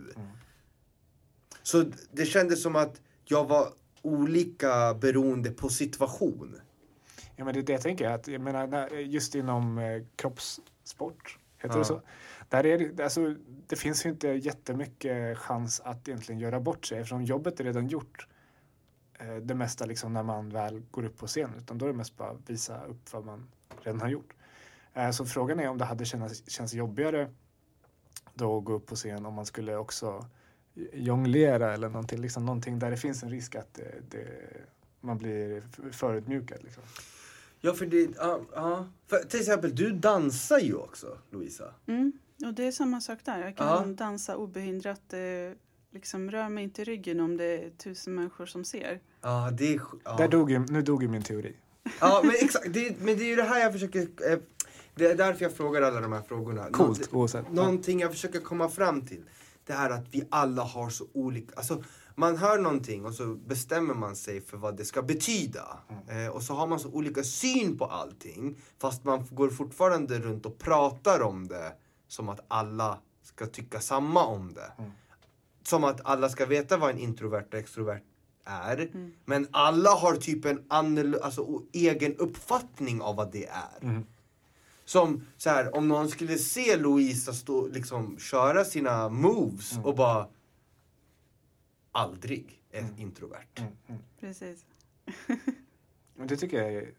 [1.63, 3.67] Så det kändes som att jag var
[4.01, 6.55] olika beroende på situation.
[7.35, 8.09] Ja, men det är det jag tänker.
[8.09, 11.79] Att, jag menar, just inom eh, kroppssport, heter Ja.
[11.79, 12.01] det så?
[12.49, 13.35] Där är det, alltså,
[13.67, 17.87] det finns ju inte jättemycket chans att egentligen göra bort sig eftersom jobbet är redan
[17.87, 18.27] gjort.
[19.19, 21.49] Eh, det mesta liksom när man väl går upp på scen.
[21.57, 23.47] Utan då är det mest bara att visa upp vad man
[23.81, 24.33] redan har gjort.
[24.93, 27.29] Eh, så frågan är om det hade känts, känts jobbigare
[28.33, 30.25] då att gå upp på scen om man skulle också
[30.93, 34.27] jonglera eller någonting, liksom någonting där det finns en risk att det, det,
[35.01, 36.63] man blir förödmjukad.
[36.63, 36.83] Liksom.
[37.61, 38.87] Ja för det, ja, ja.
[39.07, 41.73] För till exempel du dansar ju också Louisa.
[41.87, 42.11] Mm.
[42.45, 43.39] Och det är samma sak där.
[43.45, 43.85] Jag kan Ja.
[43.85, 45.13] dansa obehindrat.
[45.13, 45.19] Eh,
[45.91, 48.99] liksom rör mig inte i ryggen om det är tusen människor som ser.
[49.21, 50.17] Ja det är ja.
[50.17, 51.55] Där dog ju, nu dog ju min teori.
[52.01, 54.39] Ja men exakt, det, men det är ju det här jag försöker, eh,
[54.95, 56.69] det är därför jag frågar alla de här frågorna.
[56.71, 57.51] Coolt Något- oavsett.
[57.51, 59.23] Någonting jag försöker komma fram till.
[59.65, 61.83] Det här att vi alla har så olika, alltså
[62.15, 65.79] man hör någonting och så bestämmer man sig för vad det ska betyda.
[66.07, 68.57] Eh, och så har man så olika syn på allting.
[68.81, 71.73] Fast man går fortfarande runt och pratar om det
[72.07, 74.71] som att alla ska tycka samma om det.
[74.77, 74.91] Mm.
[75.63, 78.01] Som att alla ska veta vad en introvert och extrovert
[78.45, 78.91] är.
[79.25, 84.03] Men alla har typ en alltså, egen uppfattning av vad det är.
[84.83, 84.85] Mm.
[84.85, 90.27] Som så här, om någon skulle se Louisa stå, liksom, köra sina moves och bara
[91.91, 93.47] aldrig är introvert.
[93.55, 94.01] Mm, mm.
[94.19, 94.65] Precis.
[96.15, 96.93] Men det tycker jag är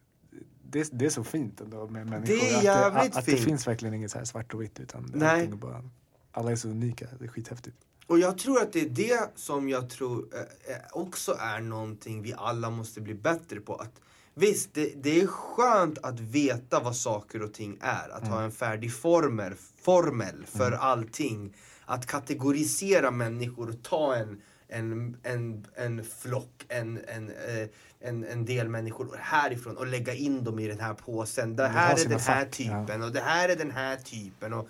[0.74, 2.35] det, det är så fint ändå med människor.
[2.35, 3.39] Det är att jävligt att, att fint.
[3.39, 5.49] det finns verkligen inget så här svart och vitt utan Nej.
[5.49, 5.91] bara,
[6.32, 7.09] alla är så unika.
[7.18, 7.76] Det är skithäftigt.
[8.07, 10.41] Och jag tror att det är det som jag tror eh,
[10.74, 13.74] eh, också är någonting vi alla måste bli bättre på.
[13.74, 14.01] Att,
[14.35, 18.09] visst, det, det är skönt att veta vad saker och ting är.
[18.09, 21.57] Att ha en färdig formel, formel för allting.
[21.85, 27.68] Att kategorisera människor och ta en, en, en, en flock, en, en, eh,
[28.01, 31.57] en, en del människor härifrån och lägga in dem i den här påsen.
[31.57, 34.53] Det ha här är den här typen och det här är den här typen.
[34.53, 34.68] Och,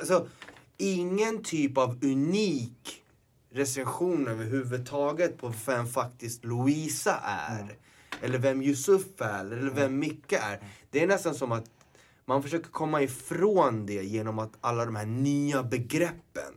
[0.00, 0.28] alltså,
[0.76, 3.02] ingen typ av unik
[3.52, 7.76] recension överhuvudtaget på vem faktiskt Louisa är.
[8.22, 10.60] Eller vem Yusuf är, eller vem Micke är.
[10.90, 11.70] Det är nästan som att
[12.24, 16.54] man försöker komma ifrån det genom att alla de här nya begreppen.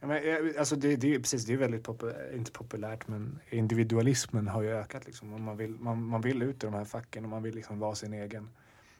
[0.00, 3.38] Ja, men, eh, alltså det, det, är, precis, det är väldigt popul- inte populärt men
[3.50, 5.06] individualismen har ju ökat.
[5.06, 5.32] Liksom.
[5.32, 7.78] Och man, vill, man, man vill ut ur de här facken och man vill liksom
[7.78, 8.48] vara sin egen.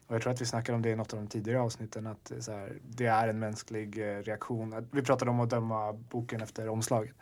[0.07, 2.31] Och jag tror att vi snackade om det i något av de tidigare avsnitten att
[2.31, 4.87] eh, här, det är en mänsklig eh, reaktion.
[4.91, 7.15] Vi pratade om att döma boken efter omslaget.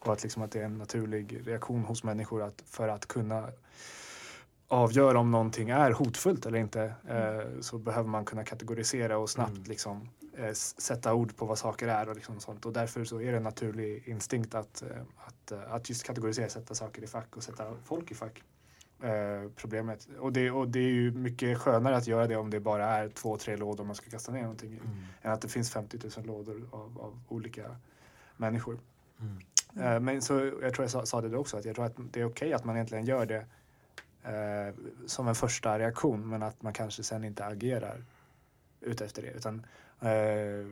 [0.00, 3.48] Och att, liksom, att det är en naturlig reaktion hos människor att, för att kunna
[4.68, 9.50] avgöra om någonting är hotfullt eller inte eh, så behöver man kunna kategorisera och snabbt
[9.50, 9.64] Mm.
[9.64, 12.66] liksom, eh, sätta ord på vad saker är och liksom sånt.
[12.66, 16.74] Och därför så är det en naturlig instinkt att, eh, att, att just kategorisera, sätta
[16.74, 18.42] saker i fack och sätta folk i fack.
[19.02, 20.08] Eh, problemet.
[20.18, 23.08] Och det, och det är ju mycket skönare att göra det om det bara är
[23.08, 24.80] två, tre lådor man ska kasta ner någonting i.
[25.22, 27.76] Än att det finns 50 000 lådor av, av olika
[28.36, 28.78] människor.
[29.76, 31.96] Eh, men så, jag tror jag sa, sa det då också, att jag tror att
[31.96, 33.46] det är okej att man egentligen gör det
[34.22, 34.74] eh,
[35.06, 38.04] som en första reaktion men att man kanske sen inte agerar
[38.80, 39.30] utefter det.
[39.30, 39.66] Utan,
[40.00, 40.66] eh,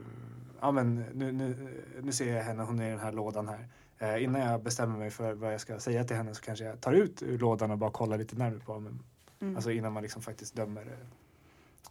[0.60, 1.68] ja men nu, nu,
[2.02, 3.68] nu ser jag henne, hon är i den här lådan här.
[3.98, 6.80] Eh, innan jag bestämmer mig för vad jag ska säga till henne så kanske jag
[6.80, 9.02] tar ut ur lådan och bara kollar lite närmare på men,
[9.40, 9.56] Mm.
[9.56, 10.96] Alltså innan man liksom faktiskt dömer,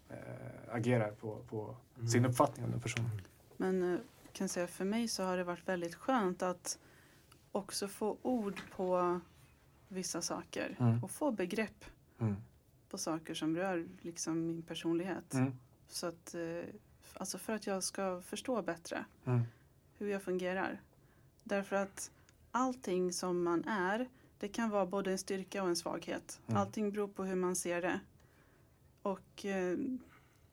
[0.09, 0.15] eh,
[0.71, 1.75] agerar på, på
[2.11, 3.21] sin uppfattning om den personen.
[3.57, 3.99] Men eh,
[4.33, 6.79] kan säga för mig så har det varit väldigt skönt att
[7.57, 9.19] också få ord på
[9.87, 11.03] vissa saker Mm.
[11.03, 11.85] och få begrepp
[12.19, 12.35] Mm.
[12.89, 15.33] på saker som rör liksom min personlighet.
[15.33, 15.53] Mm.
[15.87, 16.63] Så att, eh,
[17.13, 19.41] alltså för att jag ska förstå bättre Mm.
[19.97, 20.81] hur jag fungerar.
[21.43, 22.11] Därför att
[22.51, 24.07] allting som man är,
[24.39, 26.39] det kan vara både en styrka och en svaghet.
[26.47, 26.61] Mm.
[26.61, 27.99] Allting beror på hur man ser det.
[29.01, 29.77] Och eh,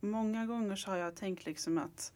[0.01, 2.13] många gånger så har jag tänkt liksom att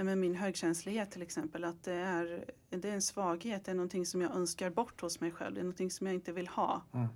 [0.00, 3.74] ja, med min högkänslighet till exempel, att det är, det är en svaghet, det är
[3.74, 6.48] någonting som jag önskar bort hos mig själv, det är någonting som jag inte vill
[6.48, 6.82] ha.
[6.92, 7.08] Mm.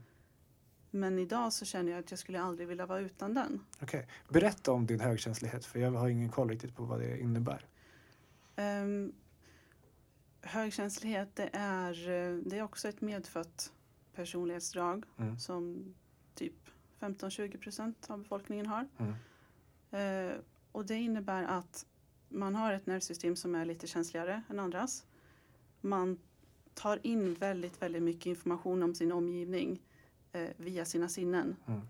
[0.91, 3.61] Men idag så känner jag att jag skulle aldrig vilja vara utan den.
[3.83, 4.09] Okej.
[4.29, 7.67] Berätta om din högkänslighet för jag har ingen koll riktigt på vad det innebär.
[8.57, 9.13] Ehm,
[10.41, 13.73] högkänslighet det är, eh, det är också ett medfött
[14.15, 15.39] personlighetsdrag Mm.
[15.39, 15.95] som
[16.35, 18.89] typ 15-20 procent av befolkningen har.
[18.99, 19.15] Mm.
[20.31, 20.37] Eh,
[20.73, 21.87] och det innebär att
[22.35, 25.07] man har ett nervsystem som är lite känsligare än andras.
[25.81, 26.19] Man
[26.75, 29.83] tar in väldigt, väldigt mycket information om sin omgivning
[30.33, 31.57] eh, via sina sinnen.
[31.67, 31.81] Mm.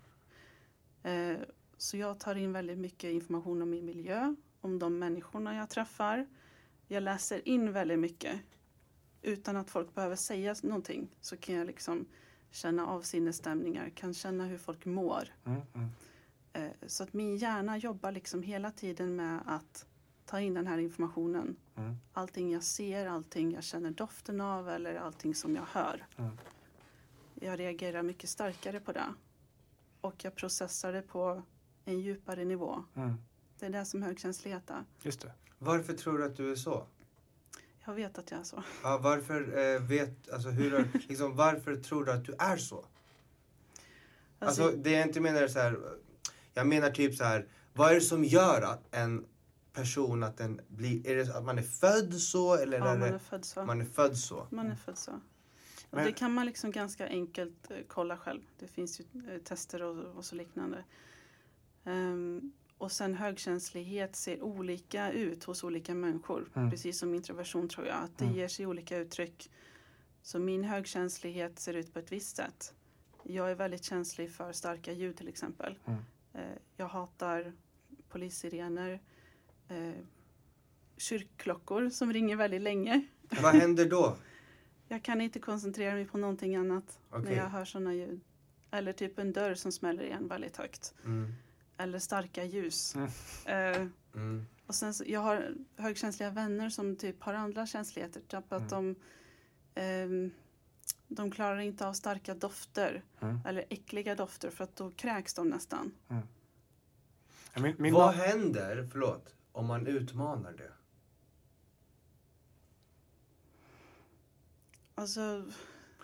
[1.02, 1.38] Eh,
[1.76, 6.26] så jag tar in väldigt mycket information om min miljö, om de människorna jag träffar.
[6.88, 8.40] Jag läser in väldigt mycket.
[9.22, 12.06] Utan att folk behöver säga någonting så kan jag liksom
[12.50, 15.28] känna av sinnesstämningar, kan känna hur folk mår.
[15.44, 15.60] Mm.
[15.74, 15.88] Mm.
[16.52, 19.86] Eh, Så att min hjärna jobbar liksom hela tiden med att
[20.26, 21.56] ta in den här informationen.
[21.76, 21.96] Mm.
[22.12, 26.06] Allting jag ser, allting jag känner doften av eller allting som jag hör.
[26.16, 26.38] Mm.
[27.34, 29.14] Jag reagerar mycket starkare på det.
[30.00, 31.42] Och jag processar det på
[31.84, 32.84] en djupare nivå.
[32.94, 33.14] Mm.
[33.58, 34.84] Det är det som högkänslighet är.
[35.02, 35.32] Just det.
[35.58, 36.86] Varför tror du att du är så?
[37.84, 38.62] Jag vet att jag är så.
[38.82, 42.76] Ja, varför eh, vet, alltså hur, liksom, varför tror du att du är så?
[44.38, 45.78] Alltså, Alltså det jag inte menar är så här.
[46.54, 47.46] Jag menar typ så här.
[47.72, 49.26] Vad är det som gör att en
[49.74, 53.08] person att den blir, är det att man är född så eller ja, är man
[53.14, 53.64] är född så.
[53.64, 54.46] man är född så?
[54.50, 55.10] Man är född så.
[55.12, 55.20] Och
[55.90, 58.40] Men- det kan man liksom ganska enkelt eh, kolla själv.
[58.58, 59.04] Det finns ju
[59.34, 60.84] eh, tester och, och så liknande.
[61.84, 66.50] Ehm, och sen högkänslighet ser olika ut hos olika människor.
[66.54, 66.70] Mm.
[66.70, 67.96] Precis som introversion tror jag.
[67.96, 68.36] Att det Mm.
[68.36, 69.50] ger sig olika uttryck.
[70.22, 72.74] Så min högkänslighet ser ut på ett visst sätt.
[73.22, 75.78] Jag är väldigt känslig för starka ljud till exempel.
[75.84, 76.00] Mm.
[76.34, 77.52] Eh, jag hatar
[78.08, 79.00] polissirener.
[79.68, 79.92] Eh,
[80.96, 83.02] kyrkklockor som ringer väldigt länge.
[83.42, 84.16] Vad händer då?
[84.88, 87.34] Jag kan inte koncentrera mig på någonting annat när Okej.
[87.34, 88.20] jag hör sådana ljud.
[88.70, 90.94] Eller typ en dörr som smäller igen väldigt högt.
[91.04, 91.34] Mm.
[91.76, 92.94] Eller starka ljus.
[93.46, 93.72] Mm.
[93.82, 94.46] Eh, Mm.
[94.66, 98.20] och sen så, jag har högkänsliga vänner som typ har andra känsligheter.
[98.20, 98.94] Typ att Mm.
[98.94, 98.96] de,
[99.80, 100.30] ehm,
[101.08, 103.38] de klarar inte av starka dofter Mm.
[103.46, 105.92] eller äckliga dofter för att då kräks de nästan.
[106.08, 106.22] Ja,
[107.60, 110.72] Min, min Vad händer, förlåt, om man utmanar det?
[114.94, 115.44] Alltså,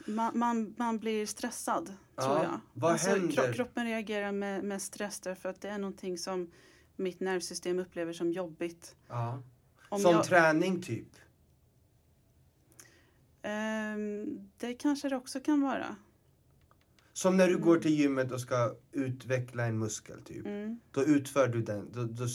[0.06, 2.60] man, man, man blir stressad, Ja, tror jag.
[2.72, 3.52] vad alltså, händer?
[3.52, 6.50] kroppen reagerar med, med stress därför att det är någonting som
[6.96, 8.96] mitt nervsystem upplever som jobbigt.
[9.08, 9.42] Ja.
[9.88, 11.08] Om Som jag- träning typ?
[13.42, 15.96] Ehm, det kanske det också kan vara.
[17.20, 20.46] Som när du går till gymmet och ska utveckla en muskel typ.
[20.46, 22.26] Mm, Då utför du den, då, då,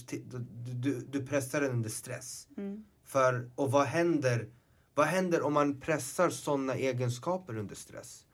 [0.74, 2.48] du, du pressar den under stress.
[2.58, 2.86] mm.
[3.04, 4.50] För, och vad händer,
[4.96, 8.26] vad händer om man pressar sådana egenskaper under stress?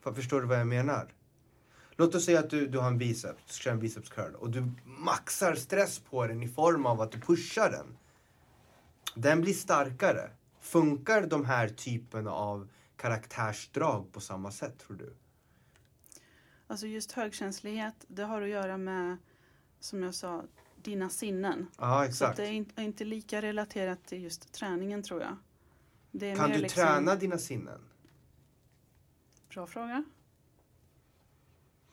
[0.00, 1.14] För, förstår du vad jag menar?
[1.96, 4.72] Låt oss säga att du, du har en biceps, kör en biceps curl och du
[4.84, 7.96] maxar stress på den i form av att du pushar den.
[9.14, 10.30] Den blir starkare.
[10.60, 12.68] Funkar de här typen av
[12.98, 15.14] karaktärsdrag på samma sätt tror du?
[16.66, 19.16] Alltså just högkänslighet, det har att göra med,
[19.80, 20.44] som jag sa,
[20.82, 21.66] dina sinnen.
[21.78, 22.30] Ja, Så exakt.
[22.30, 25.36] att det är in- är inte lika relaterat till just träningen tror jag.
[26.10, 27.80] Det är Kan mer du liksom- träna dina sinnen?
[29.48, 30.04] Bra fråga.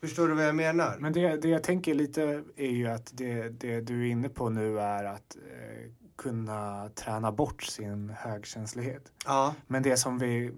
[0.01, 0.97] Förstår du vad jag menar?
[0.99, 4.49] Men det, det jag tänker lite är ju att det, det du är inne på
[4.49, 9.11] nu är att eh, kunna träna bort sin högkänslighet.
[9.25, 10.51] Ja, Men det som vi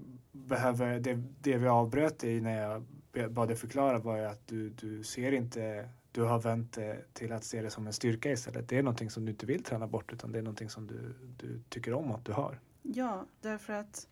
[0.46, 2.84] behöver, det, det vi avbröt i när jag
[3.32, 7.32] bad dig förklara var ju att du, du ser inte, du har vänt det till
[7.32, 8.70] att se det som en styrka istället.
[8.70, 11.16] Det är någonting som du inte vill träna bort utan det är någonting som du,
[11.38, 12.60] du tycker om att du har.
[12.82, 14.08] Ja, därför att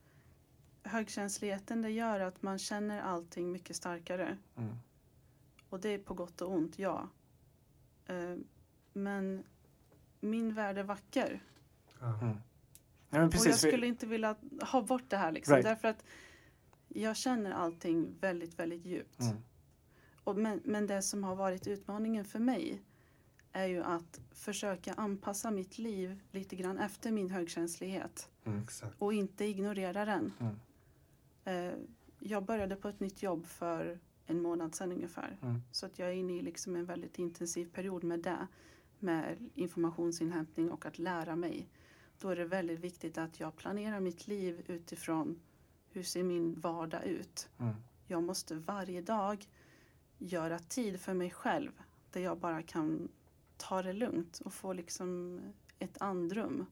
[0.84, 4.38] högkänsligheten det gör att man känner allting mycket starkare.
[4.58, 4.76] Mm.
[5.70, 7.10] Och det är på gott och ont, ja.
[8.06, 8.36] Eh,
[8.94, 9.44] Men
[10.20, 11.44] min värld är vacker.
[12.00, 12.20] ja.
[12.22, 12.38] Mm.
[13.10, 15.54] Ja, men och jag precis, vi- skulle inte vilja ha bort det här liksom.
[15.56, 15.66] Right.
[15.66, 16.04] Därför att
[16.88, 19.20] jag känner allting väldigt, väldigt djupt.
[19.22, 19.38] Mm.
[20.24, 22.82] Och men, men det som har varit utmaningen för mig
[23.52, 28.66] är ju att försöka anpassa mitt liv lite grann efter min högkänslighet Mm.
[29.00, 30.34] och inte ignorera den.
[30.40, 30.56] Mm.
[31.46, 31.74] Eh,
[32.20, 35.38] jag började på ett nytt jobb för en månad sedan ungefär.
[35.42, 35.62] Mm.
[35.72, 38.48] Så att jag är inne i liksom en väldigt intensiv period med det.
[39.00, 41.70] Med informationsinhämtning och att lära mig.
[42.20, 45.40] Då är det väldigt viktigt att jag planerar mitt liv utifrån
[45.90, 47.50] hur ser min vardag ut.
[47.60, 47.76] Mm.
[48.08, 49.48] Jag måste varje dag
[50.18, 51.72] göra tid för mig själv
[52.12, 53.08] där jag bara kan
[53.58, 55.40] ta det lugnt och få liksom
[55.80, 56.66] ett andrum.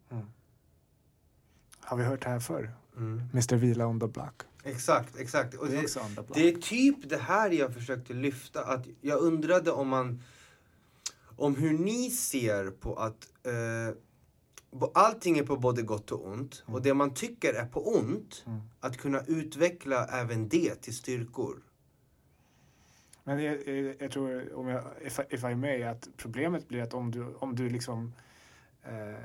[1.79, 2.71] Har vi hört det här förr?
[2.97, 3.21] Mm.
[3.33, 4.41] Mr Vila on the block.
[4.63, 5.53] Exakt, exakt.
[5.53, 6.33] Och Det är det, också on the block.
[6.37, 8.63] det är typ det här jag försökte lyfta.
[8.65, 10.21] Att jag undrade om man...
[11.35, 13.95] Om hur ni ser på att eh,
[14.93, 16.63] allting är på både gott och ont.
[16.65, 18.61] Och det man tycker är på ont, Mm.
[18.79, 21.57] att kunna utveckla även det till styrkor.
[23.23, 26.81] Men jag, jag, jag tror, om jag, if, I- if I may, att problemet blir
[26.83, 28.13] att om du, om du liksom
[28.83, 29.15] eh,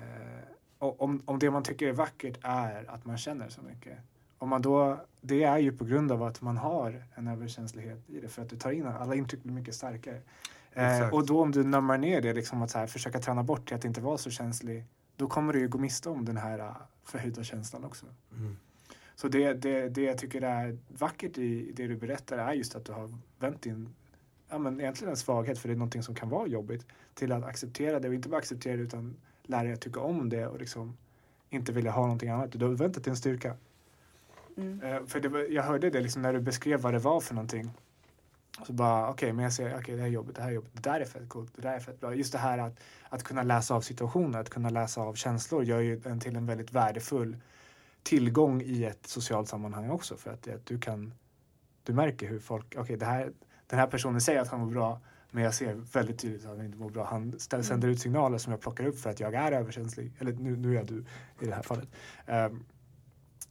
[0.78, 3.98] om, om det man tycker är vackert är att man känner så mycket.
[4.38, 8.20] Om man då, det är ju på grund av att man har en överkänslighet i
[8.20, 10.20] det för att du tar in alla intryck blir mycket starkare.
[10.72, 13.66] Eh, och då om du nammar ner det, liksom att så här, försöka träna bort
[13.66, 14.84] till att inte vara så känslig,
[15.18, 18.06] då kommer du ju gå miste om den här eh, förhöjda känslan också.
[18.32, 18.56] Mm.
[19.14, 22.84] Så det, det, det jag tycker är vackert i det du berättar är just att
[22.84, 23.94] du har vänt din,
[24.48, 27.44] ja men egentligen en svaghet, för det är någonting som kan vara jobbigt, till att
[27.44, 30.58] acceptera det och inte bara acceptera det utan lära dig att tycka om det och
[30.58, 30.96] liksom
[31.50, 32.52] inte vilja ha någonting annat.
[32.52, 33.56] Du har vänt det till en styrka.
[34.56, 34.82] Mm.
[34.82, 37.70] Eh, för det, jag hörde det liksom när du beskrev vad det var för någonting.
[38.66, 40.72] Så bara, okej, men jag ser, okej, det här är jobbigt, det här är jobbigt,
[40.74, 42.14] det där är fett coolt, det där är fett bra.
[42.14, 45.80] Just det här att, att kunna läsa av situationer, att kunna läsa av känslor gör
[45.80, 47.36] ju en till en väldigt värdefull
[48.02, 50.16] tillgång i ett socialt sammanhang också.
[50.16, 51.14] För att, att du kan,
[51.82, 53.32] du märker hur folk, okej, det här,
[53.66, 55.00] den här personen säger att han mår bra,
[55.30, 57.04] men jag ser väldigt tydligt att han inte mår bra.
[57.04, 60.12] Han ställer, sänder ut signaler som jag plockar upp för att jag är överkänslig.
[60.18, 61.04] Eller nu, nu är jag du
[61.40, 61.88] i det här fallet.
[62.26, 62.64] Ehm,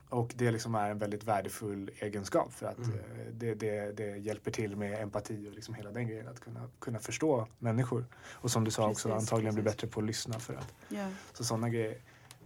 [0.08, 2.90] och det liksom är en väldigt värdefull egenskap för att Mm.
[2.98, 6.28] eh, det, det, det hjälper till med empati och liksom hela den grejen.
[6.28, 8.04] Att kunna, kunna förstå människor.
[8.32, 9.76] Och som du sa också Precis, antagligen bli precis.
[9.76, 10.74] bättre på att lyssna för att.
[10.88, 11.10] Ja.
[11.32, 11.98] Så sådana grejer.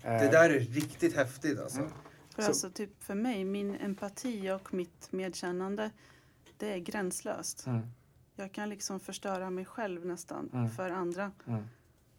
[0.03, 1.79] Det Eh, där är riktigt häftigt alltså.
[1.81, 1.93] Mm.
[2.35, 5.91] För Så- alltså typ för mig, min empati och mitt medkännande,
[6.57, 7.67] det är gränslöst.
[7.67, 7.87] Mm,
[8.37, 10.71] Jag kan liksom förstöra mig själv nästan Mm.
[10.71, 11.33] för andra.
[11.47, 11.65] mm,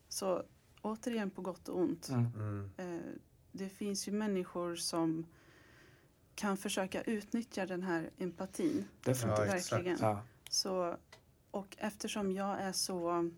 [0.10, 0.44] Så
[0.82, 2.10] återigen på gott och ont.
[2.10, 2.70] Mm.
[2.78, 2.86] Eh,
[3.54, 5.26] det finns ju människor som
[6.36, 8.86] kan försöka utnyttja den här empatin.
[9.04, 9.48] definitivt.
[9.48, 9.98] Ja, verkligen.
[10.02, 10.24] Ja.
[10.50, 10.98] Så,
[11.52, 13.32] och eftersom jag är så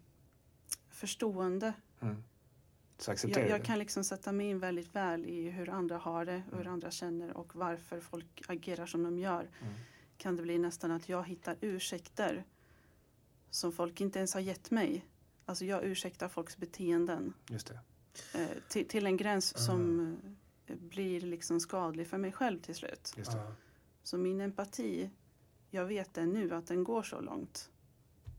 [0.89, 2.23] förstående Mm,
[2.97, 6.25] Så accepterar Jag, jag kan liksom sätta mig in väldigt väl i hur andra har
[6.25, 9.49] det och hur andra känner och varför folk agerar som de gör.
[9.61, 9.73] Mm.
[10.17, 12.43] Kan det bli nästan att jag hittar ursäkter
[13.49, 15.05] som folk inte ens har gett mig.
[15.45, 17.79] Alltså jag ursäktar folks beteenden Just det.
[18.33, 20.15] Eh, till, till en gräns som
[20.67, 23.13] eh, blir liksom skadlig för mig själv till slut.
[23.17, 23.37] Just det.
[23.37, 23.51] Ja.
[24.03, 25.09] Så min empati,
[25.69, 27.69] jag vet det nu att den går så långt.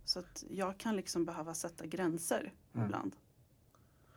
[0.04, 2.86] Så att jag kan liksom behöva sätta gränser Mm.
[2.86, 3.16] ibland.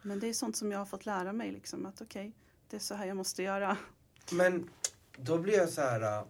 [0.02, 2.34] Men det är sånt som jag har fått lära mig liksom att okej,
[2.70, 3.78] det är så här jag måste göra.
[4.32, 4.70] Men
[5.18, 6.02] då blir jag så här.
[6.20, 6.26] äh,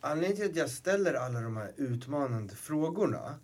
[0.00, 3.34] Anledningen till att jag ställer alla de här utmanande frågorna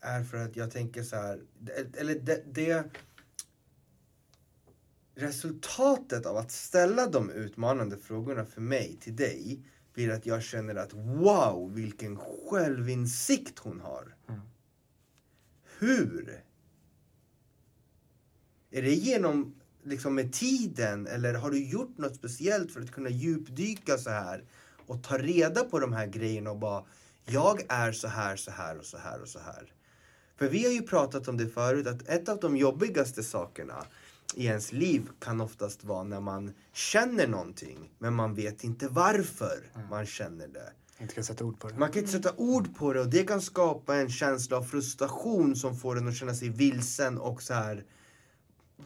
[0.00, 1.42] är för att jag tänker så här.
[1.58, 2.84] det- Eller det, det
[5.16, 9.60] resultatet av att ställa de utmanande frågorna för mig till dig
[9.94, 14.14] blir att jag känner att wow, vilken självinsikt hon har.
[14.28, 14.40] Mm.
[15.78, 16.42] Hur?
[18.70, 23.10] Är det genom, liksom med tiden, eller har du gjort något speciellt för att kunna
[23.10, 24.44] djupdyka så här
[24.86, 26.84] och ta reda på de här grejerna och bara,
[27.24, 29.72] jag är så här, så här och så här och så här.
[30.36, 33.86] För vi har ju pratat om det förut, att ett av de jobbigaste sakerna
[34.34, 39.72] i ens liv kan oftast vara när man känner någonting, men man vet inte varför
[39.90, 40.72] man känner det.
[40.98, 41.78] Inte kan sätta ord på det.
[41.78, 45.56] Man kan inte sätta ord på det och det kan skapa en känsla av frustration
[45.56, 47.84] som får en att känna sig vilsen och så här.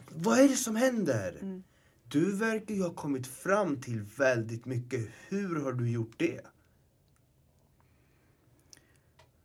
[0.09, 1.37] Vad är det som händer?
[1.41, 1.63] Mm.
[2.07, 5.07] Du verkar ju ha kommit fram till väldigt mycket.
[5.27, 6.41] Hur har du gjort det?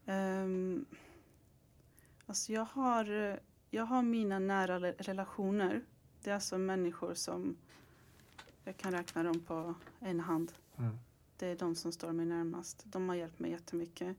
[0.07, 0.87] Um,
[2.27, 3.41] alltså jag har,
[3.71, 5.83] jag har mina nära re- relationer.
[6.23, 7.57] Det är alltså människor som
[8.65, 10.53] jag kan räkna dem på en hand.
[10.77, 10.99] Mm.
[11.37, 12.83] Det är de som står mig närmast.
[12.85, 14.17] De har hjälpt mig jättemycket.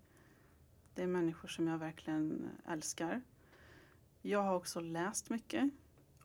[0.93, 3.21] Det är människor som jag verkligen älskar.
[4.21, 5.69] Jag har också läst mycket.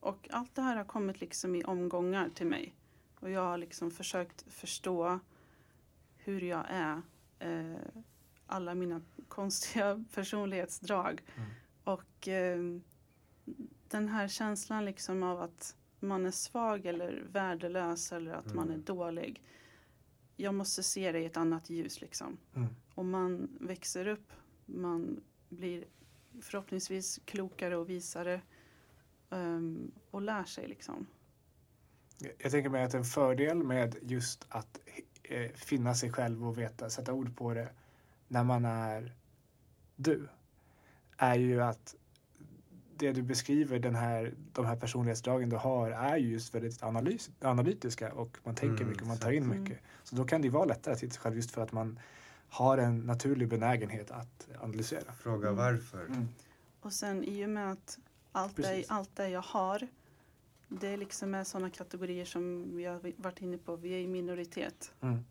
[0.01, 2.75] Och allt det här har kommit liksom i omgångar till mig.
[3.21, 5.19] Och jag har liksom försökt förstå
[6.17, 7.03] hur jag är.
[7.39, 7.77] Eh,
[8.47, 11.23] alla mina konstiga personlighetsdrag.
[11.37, 11.51] Mm.
[11.85, 12.61] Och eh,
[13.89, 18.75] den här känslan liksom av att man är svag eller värdelös eller att man är
[18.75, 18.85] Mm.
[18.85, 19.43] dålig.
[20.37, 22.37] Jag måste se det i ett annat ljus liksom.
[22.55, 22.69] Mm.
[22.95, 24.33] Och man växer upp,
[24.67, 25.85] man blir
[26.41, 28.41] förhoppningsvis klokare och visare
[29.31, 31.07] ehm, och lär sig liksom.
[32.39, 34.81] Jag tänker mig att en fördel med just att
[35.23, 37.69] eh, finna sig själv och veta, sätta ord på det
[38.29, 39.15] när man är
[39.97, 40.29] du
[41.17, 41.95] är ju att
[43.03, 47.31] det du beskriver, den här, de här personlighetsdragen du har är ju just väldigt analys,
[47.41, 49.79] analytiska och man tänker Mm, mycket, man tar in mycket.
[50.05, 51.99] Så då kan det vara lättare att hitta sig själv just för att man
[52.49, 55.13] har en naturlig benägenhet att analysera.
[55.13, 55.57] Fråga Mm.
[55.57, 56.07] varför.
[56.07, 56.29] Mm.
[56.81, 57.99] Och sen i och med att
[58.33, 58.91] allt det, Precis.
[58.91, 59.89] allt det jag har
[60.69, 64.07] det är liksom är sådana kategorier som vi har varit inne på, vi är i
[64.09, 64.95] minoritet.
[65.01, 65.25] Mm.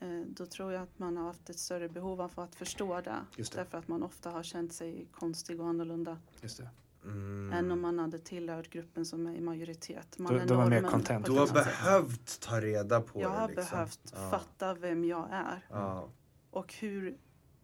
[0.00, 3.16] Eh, Då tror jag att man har haft ett större behov av att förstå det.
[3.36, 3.58] Just det.
[3.58, 6.18] Därför att man ofta har känt sig konstig och annorlunda.
[6.40, 6.68] Just det.
[7.04, 7.52] Mm.
[7.52, 10.18] Än om man hade tillhört gruppen som är i majoritet.
[10.18, 11.26] Man då är man mer content.
[11.26, 11.54] Du har sätt.
[11.54, 13.36] behövt ta reda på Jag det.
[13.38, 13.66] har liksom.
[13.70, 14.30] behövt Ja.
[14.30, 15.66] fatta vem jag är.
[15.70, 16.08] Ja.
[16.50, 17.16] Och hur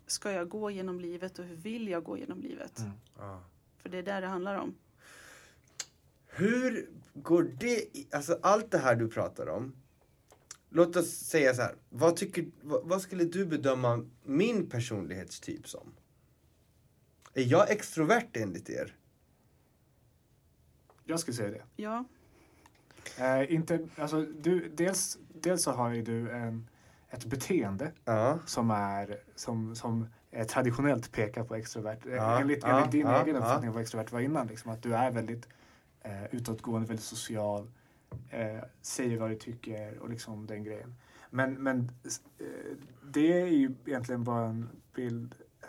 [0.07, 2.79] ska jag gå genom livet och hur vill jag gå genom livet?
[2.79, 2.91] Mm.
[3.19, 3.41] Ja.
[3.77, 4.75] För det är där det handlar om.
[6.27, 9.73] Hur går det, alltså allt det här du pratar om.
[10.71, 15.95] Låt oss säga så här, vad, tycker, vad, vad skulle du bedöma min personlighetstyp som?
[17.35, 18.97] Är jag extrovert enligt er?
[21.05, 21.63] Jag skulle säga det.
[21.77, 22.05] Ja,
[23.19, 26.69] Eh, inte, alltså, du, dels, dels så har ju du en,
[27.11, 28.39] ett beteende Ja.
[28.47, 32.07] som, är, som, som eh, traditionellt pekar på extrovert.
[32.07, 34.47] Eh, Ja, enligt, ja, enligt din egen uppfattning av vad extrovert var innan.
[34.47, 35.49] Liksom, att du är väldigt
[36.01, 37.71] eh, utåtgående, väldigt social,
[38.31, 40.95] eh, säger vad du tycker och liksom den grejen.
[41.31, 41.91] Men, men
[42.39, 42.77] eh,
[43.13, 45.69] det är ju egentligen bara en bild eh,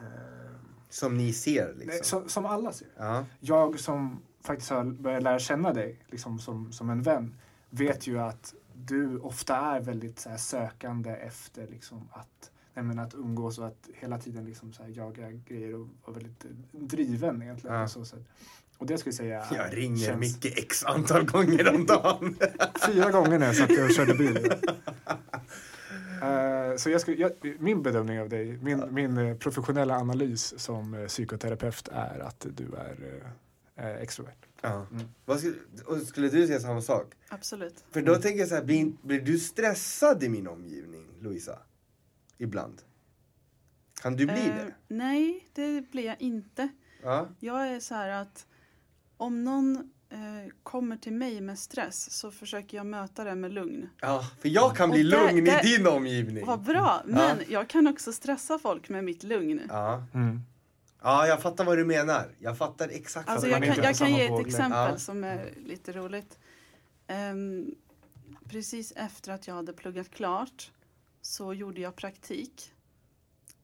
[0.89, 2.03] Som ni ser liksom?
[2.03, 2.87] som, som alla ser.
[2.97, 3.25] Ja.
[3.39, 7.35] Jag som faktiskt har börjat lära känna dig liksom som, som en vän
[7.69, 13.13] vet ju att du ofta är väldigt så här, sökande efter liksom, att, nej, att
[13.13, 17.41] umgås och att hela tiden liksom, så här, jaga grejer och vara väldigt eh, driven
[17.41, 17.75] egentligen.
[17.75, 17.83] Ja.
[17.83, 18.27] På så sätt.
[18.77, 22.35] Och det skulle jag säga Jag ringer känns- Micke x antal gånger om dagen.
[22.85, 24.51] Fyra gånger när jag satt och körde bil.
[26.21, 30.93] Eh, så jag skulle, jag, min bedömning av dig, min, min eh, professionella analys som
[30.93, 33.23] eh, psykoterapeut är att du är
[33.75, 34.45] eh, extrovert.
[34.61, 34.85] ja.
[34.91, 35.03] Mm.
[35.25, 35.55] Vad skulle,
[35.85, 37.13] och skulle du säga samma sak?
[37.29, 37.83] absolut.
[37.91, 41.59] För då tänker jag så här, blir, blir du stressad i min omgivning, Louisa?
[42.37, 42.81] Ibland?
[44.01, 44.73] Kan du bli Eh, det?
[44.87, 46.69] Nej, det blir jag inte.
[47.03, 47.27] Ja.
[47.39, 48.45] Jag är så här att
[49.17, 53.89] om någon eh, kommer till mig med stress så försöker jag möta det med lugn.
[54.01, 56.45] Ja, för jag kan bli där- lugn där- i din omgivning.
[56.45, 57.01] Vad bra!
[57.05, 59.61] Men jag kan också stressa folk med mitt lugn.
[59.69, 60.03] Ja.
[60.13, 60.41] Mm.
[61.01, 62.25] ja, jag fattar vad du menar.
[62.39, 64.97] Jag fattar exakt Alltså jag kan, jag kan ge ett exempel Ja.
[64.97, 66.37] som är lite roligt.
[67.07, 67.75] Ehm,
[68.49, 70.71] precis efter att jag hade pluggat klart
[71.21, 72.73] så gjorde jag praktik.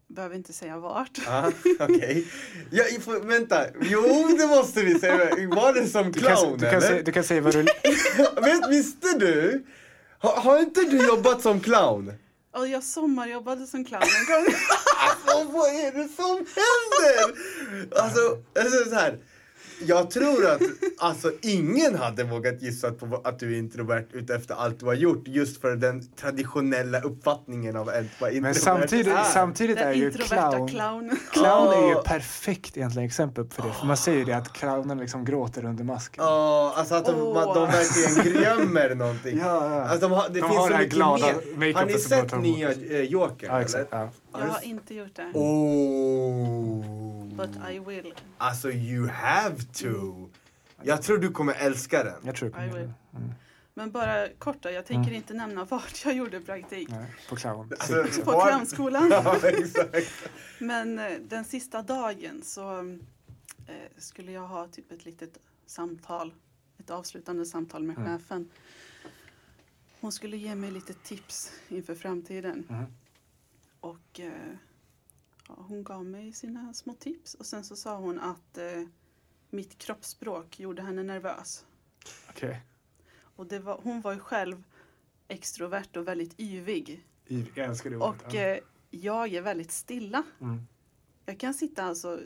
[0.07, 1.17] Behöver inte säga vart.
[1.25, 2.27] Ja, okej.
[2.71, 5.17] Ja, får- vänta, jo det måste vi säga.
[5.47, 6.79] Var det som Du, clown kan, du, kan eller?
[6.87, 7.61] säga, du kan säga vad du...
[8.41, 9.65] Vet, visste du?
[10.19, 12.13] Har, har inte du jobbat som clown?
[12.55, 14.53] Och jag sommarjobbade som clown en gång.
[14.97, 17.39] Alltså vad är det som händer?
[18.01, 18.19] Alltså,
[18.59, 19.17] alltså så här.
[19.85, 20.61] Jag tror att
[20.97, 25.23] alltså, ingen hade vågat gissa på att du är introvert utefter allt du har gjort
[25.27, 29.23] just för den traditionella uppfattningen av vara introvert Men samtidigt, är.
[29.23, 30.67] samtidigt är ju introverta clown...
[30.67, 31.17] clown.
[31.31, 33.73] Clown är ju perfekt egentligen exempel för det.
[33.73, 36.23] För man säger ju det att clownen liksom gråter under masken.
[36.23, 37.53] Ja, alltså att de, Åh.
[37.53, 39.39] de verkligen glömmer någonting.
[39.43, 39.81] Ja, ja.
[39.83, 41.73] Alltså de har, det De finns har så det här mycket glada mer.
[41.73, 43.47] Har ni sett nya eh, Joker?
[43.47, 43.93] Ja, exakt.
[43.93, 44.03] eller?
[44.03, 44.09] Ja.
[44.33, 45.31] Jag har inte gjort det.
[45.33, 46.83] Oh.
[47.35, 48.13] But I will.
[48.37, 50.29] Alltså you have to.
[50.83, 52.21] Jag tror du kommer älska den.
[52.25, 52.91] Jag tror I kommer will.
[53.15, 53.31] mm.
[53.73, 56.89] Men bara kort då, jag tänker inte nämna vart jag gjorde praktik.
[56.89, 57.71] Nej, på clown.
[57.79, 59.09] Alltså, På clownskolan.
[59.11, 59.37] Ja.
[60.59, 66.33] Men eh, den sista dagen så eh, skulle jag ha typ ett litet samtal.
[66.79, 68.19] Ett avslutande samtal med Mm.
[68.19, 68.49] chefen.
[70.01, 72.63] Hon skulle ge mig lite tips inför framtiden.
[72.69, 72.85] Mhm.
[73.83, 74.55] Och eh,
[75.47, 77.33] ja, hon gav mig sina små tips.
[77.33, 78.83] Och sen så sa hon att eh,
[79.49, 81.65] mitt kroppsspråk gjorde henne nervös.
[82.29, 82.61] Okej.
[83.35, 84.63] Och det var, hon var ju själv
[85.27, 87.05] extrovert och väldigt yvig.
[87.27, 88.23] I- Jag älskar det ordet.
[88.27, 88.59] Och eh,
[88.89, 90.23] jag är väldigt stilla.
[90.41, 90.61] Mm.
[91.25, 92.21] Jag kan sitta alltså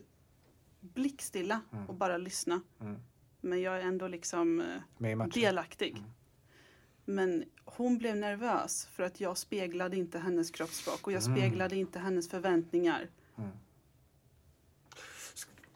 [0.79, 1.85] blickstilla Mm.
[1.89, 2.61] och bara lyssna.
[2.79, 2.99] Mm.
[3.41, 4.81] Men jag är ändå liksom eh,
[5.33, 6.03] delaktig.
[7.07, 7.15] Mm.
[7.29, 11.37] Men hon blev nervös för att jag speglade inte hennes kroppsspråk och jag Mm.
[11.37, 13.07] speglade inte hennes förväntningar.
[13.37, 13.49] Mm.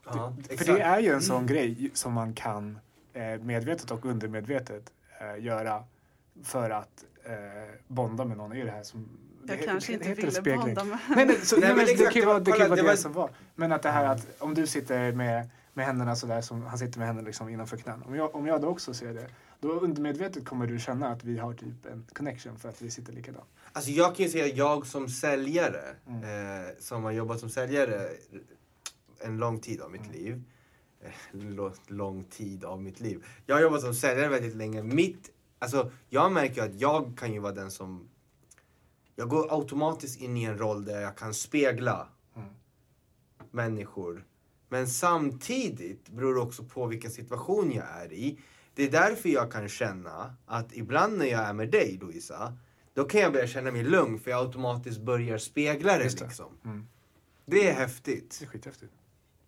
[0.04, 2.78] Ja, För det är ju en sån grej som man kan
[3.12, 5.84] eh, medvetet och undermedvetet eh, göra
[6.42, 7.32] för att eh,
[7.86, 8.56] bonda med någon.
[8.56, 9.08] Ju det här som...
[9.46, 10.60] Jag det, kanske inte heter ville spegling.
[10.60, 12.44] bonda med Nej, nej, så, Nej, nej, men men det kan ju det vara var-
[12.44, 13.30] det, kolla, det det, var- som var.
[13.54, 16.98] Men att det här att om du sitter med, med händerna sådär som han sitter
[16.98, 18.02] med händerna liksom innanför knän.
[18.02, 19.26] Om jag, om jag då också ser det,
[19.62, 23.12] då undermedvetet kommer du känna att vi har typ en connection för att vi sitter
[23.12, 23.48] likadant.
[23.72, 26.22] Alltså jag kan ju säga jag som säljare, Mm.
[26.64, 28.08] eh, som har jobbat som säljare
[29.20, 30.12] en lång tid av mitt Mm.
[30.12, 30.42] liv.
[31.00, 33.24] Eh, lång tid av mitt liv.
[33.46, 34.82] Jag har jobbat som säljare väldigt länge.
[34.82, 38.08] Mitt, alltså, jag märker att jag kan ju vara den som...
[39.16, 42.48] Jag går automatiskt in i en roll där jag kan spegla Mm.
[43.50, 44.24] människor.
[44.68, 48.38] Men samtidigt beror det också på vilken situation jag är i.
[48.74, 52.56] Det är därför jag kan känna att ibland när jag är med dig Louisa,
[52.94, 56.20] då kan jag börja känna mig lugn för jag automatiskt börjar spegla det det.
[56.20, 56.58] liksom.
[56.64, 56.86] Mm.
[57.46, 58.36] Det är häftigt.
[58.40, 58.92] Det är skithäftigt.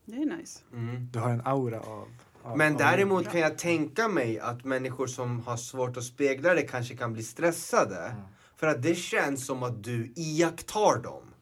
[0.05, 0.61] Det är nice.
[0.73, 1.09] Mm.
[1.13, 2.09] Du har en aura av...
[2.43, 6.55] av Men av- däremot kan jag tänka mig att människor som har svårt att spegla
[6.55, 7.99] det kanske kan bli stressade.
[8.07, 8.23] Mm.
[8.57, 11.34] För att det känns som att du iakttar dem.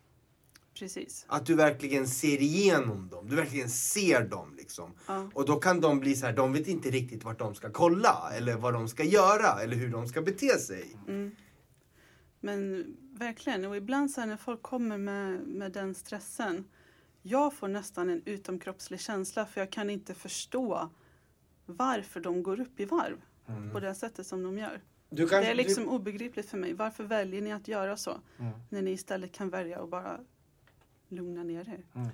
[0.83, 1.25] Precis.
[1.29, 3.29] Att du verkligen ser igenom dem.
[3.29, 4.95] Du verkligen ser dem liksom.
[5.07, 5.31] Ja.
[5.35, 8.31] Och då kan de bli så här, de vet inte riktigt vart de ska kolla.
[8.37, 9.63] Eller vad de ska göra.
[9.63, 10.97] Eller hur de ska bete sig.
[11.09, 11.37] Mm.
[12.41, 16.65] Men verkligen, och ibland så här när folk kommer med, med den stressen.
[17.23, 20.91] Jag får nästan en utomkroppslig känsla för jag kan inte förstå
[21.67, 23.17] varför de går upp i varv
[23.49, 23.71] Mm.
[23.71, 24.81] på det sättet som de gör.
[25.11, 26.75] Du Det är liksom obegripligt för mig.
[26.75, 28.21] Varför väljer ni att göra så?
[28.39, 28.53] Mm.
[28.69, 30.21] När ni istället kan välja att bara
[31.13, 31.85] lugna ner er.
[31.95, 32.09] Mm.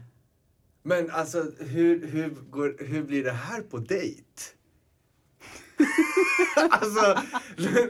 [0.82, 4.22] Men alltså, hur, hur, går, hur blir det här på dejt?
[6.70, 7.18] alltså,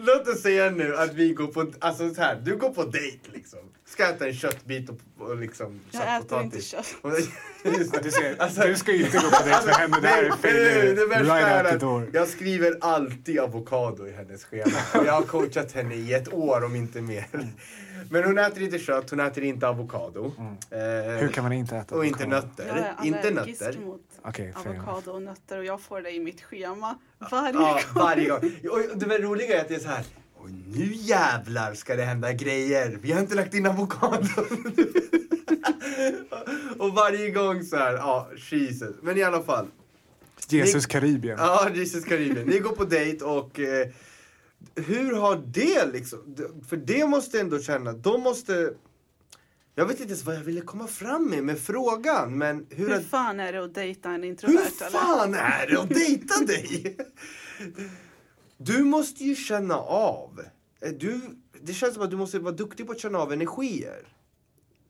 [0.01, 3.31] låt oss säga nu att vi går på, alltså så här, du går på dejt
[3.33, 3.59] liksom.
[3.85, 6.95] Ska äta en köttbit och, och liksom Jag äter inte kött.
[8.03, 10.01] Du, ser, Alltså- du ska inte gå på dejt med henne.
[10.01, 10.97] Det här är fel.
[10.97, 14.79] det värsta right är att jag skriver alltid avokado i hennes schema.
[14.93, 17.27] Jag har coachat henne i ett år om inte mer.
[18.11, 20.33] Men hon äter inte kött, hon äter inte avokado.
[20.39, 20.53] Mm.
[20.71, 22.47] Eh, Hur kan man inte äta och inte avokado?
[22.47, 22.67] nötter.
[22.67, 23.79] Jag är Inte nötter.
[23.79, 24.01] mot
[24.39, 24.67] enough.
[24.67, 26.99] avokado och nötter och jag får det i mitt schema
[27.31, 27.81] varje Ja, gång.
[28.03, 28.39] varje gång.
[28.71, 30.05] Och det roliga är att det är så här.
[30.37, 32.99] Och nu jävlar ska det hända grejer.
[33.03, 34.27] Vi har inte lagt in avokado.
[36.79, 38.97] och varje gång så här, ja, Jesus.
[39.03, 39.67] Men i alla fall.
[40.49, 41.37] Jesus Karibien.
[41.41, 42.47] Ja, Jesus Karibien.
[42.47, 43.89] Ni går på dejt och eh,
[44.75, 46.37] hur har det liksom,
[46.69, 48.75] för det måste ändå känna, de måste,
[49.75, 52.89] Jag vet inte ens vad jag ville komma fram med med frågan, men hur...
[52.89, 54.59] Hur fan är det att dejta en introvert?
[54.59, 56.97] Hur fan är det att dejta dig?
[58.57, 60.41] Du måste ju känna av.
[60.99, 61.21] Du,
[61.63, 64.09] det känns som att du måste vara duktig på att känna av energier.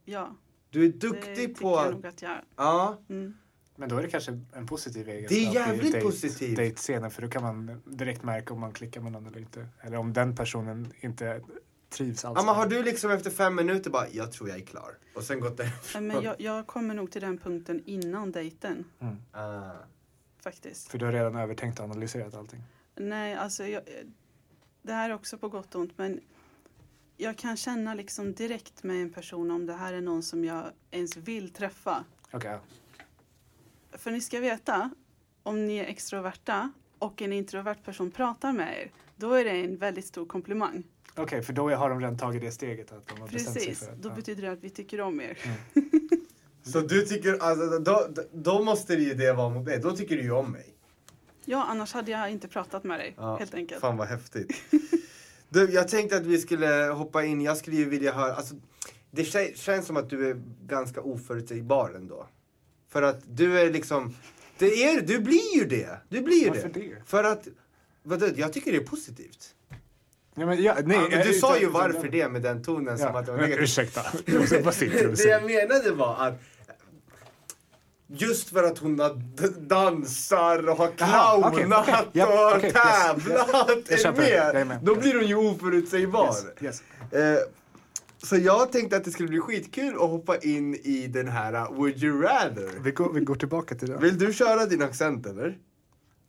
[0.04, 0.36] Ja,
[0.70, 1.76] Du är det duktig tycker på...
[1.76, 2.44] jag nog att jag är.
[2.56, 2.98] Ja.
[3.08, 3.34] Mm.
[3.78, 6.56] Men då är det kanske en positiv egenskap Det är jävligt date, positivt.
[6.56, 9.66] dejtscenen för då kan man direkt märka om man klickar med någon eller inte.
[9.80, 11.40] Eller om den personen inte
[11.88, 12.36] trivs alls.
[12.38, 14.98] ja men har du liksom efter fem minuter bara, jag tror jag är klar.
[15.14, 16.06] Och sen gått därifrån.
[16.06, 18.84] Men jag, jag kommer nog till den punkten innan dejten,
[19.32, 19.70] Ah.
[20.42, 20.88] faktiskt.
[20.88, 22.62] För du har redan övertänkt och analyserat allting.
[22.96, 23.82] Nej, alltså jag,
[24.82, 26.20] det här är också på gott och ont, men
[27.16, 30.64] jag kan känna liksom direkt med en person om det här är någon som jag
[30.90, 32.04] ens vill träffa.
[32.32, 32.60] Okej, ja.
[33.92, 34.90] För ni ska veta,
[35.42, 39.76] om ni är extroverta och en introvert person pratar med er, då är det en
[39.76, 40.82] väldigt stor komplimang.
[41.16, 43.84] Okej, för då har de redan tagit det steget att de har bestämt sig Precis,
[43.86, 44.02] för att...
[44.02, 44.14] då ja.
[44.14, 45.38] betyder det att vi tycker om er.
[46.62, 49.78] Så du tycker, alltså då, då måste det ju det vara mot mig.
[49.78, 50.74] Då tycker du ju om mig.
[51.44, 53.80] Ja, annars hade jag inte pratat med dig, Ja, helt enkelt.
[53.80, 54.52] Fan vad häftigt.
[55.50, 58.54] Du, jag tänkte att vi skulle hoppa in, jag skulle ju vilja höra, alltså,
[59.10, 62.26] det kä- känns som att du är ganska oförutsägbar ändå.
[62.88, 64.16] För att du är liksom,
[64.58, 66.00] det är, du blir ju det.
[66.08, 66.80] Du blir ju Varför det.
[66.80, 67.02] det?
[67.06, 67.48] För att,
[68.02, 69.54] vadå, jag tycker det är positivt.
[70.34, 73.16] Ja, men, ja, nej, Ja, men du sa ju varför det med den tonen som
[73.16, 73.62] att det var negativt.
[73.62, 74.00] ursäkta.
[74.14, 76.34] Och Det jag menade var att
[78.10, 78.96] Just för att hon
[79.58, 82.06] dansar och har clownat okej.
[82.12, 83.90] Ja, och okej, yes, tävlat.
[83.90, 84.04] yes.
[84.04, 84.66] Med.
[84.66, 84.78] med.
[84.82, 86.34] Då blir hon ju oförutsägbar.
[86.60, 87.12] Yes, yes.
[87.12, 87.38] Eh,
[88.22, 91.76] så jag tänkte att det skulle bli skitkul att hoppa in i den här uh,
[91.76, 92.80] Would you rather.
[92.80, 93.96] Vi, går, vi går tillbaka till det.
[93.96, 95.58] Vill du köra din accent eller?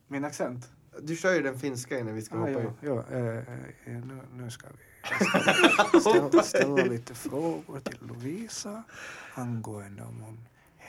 [0.08, 0.70] Min accent?
[1.02, 2.74] Du kör ju den finska innan vi ska Ah, hoppa ja, in.
[2.80, 3.44] ja, eh, eh,
[3.84, 8.82] nu, nu ska vi ställa, ställa lite frågor till Lovisa
[9.34, 10.38] angående om hon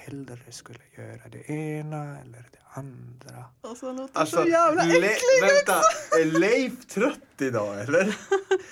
[0.06, 3.46] hellre skulle göra det ena eller det andra.
[3.62, 5.82] Och så låter Alltså, så jävla Le- äcklig vänta,
[6.22, 8.18] är Leif trött idag eller?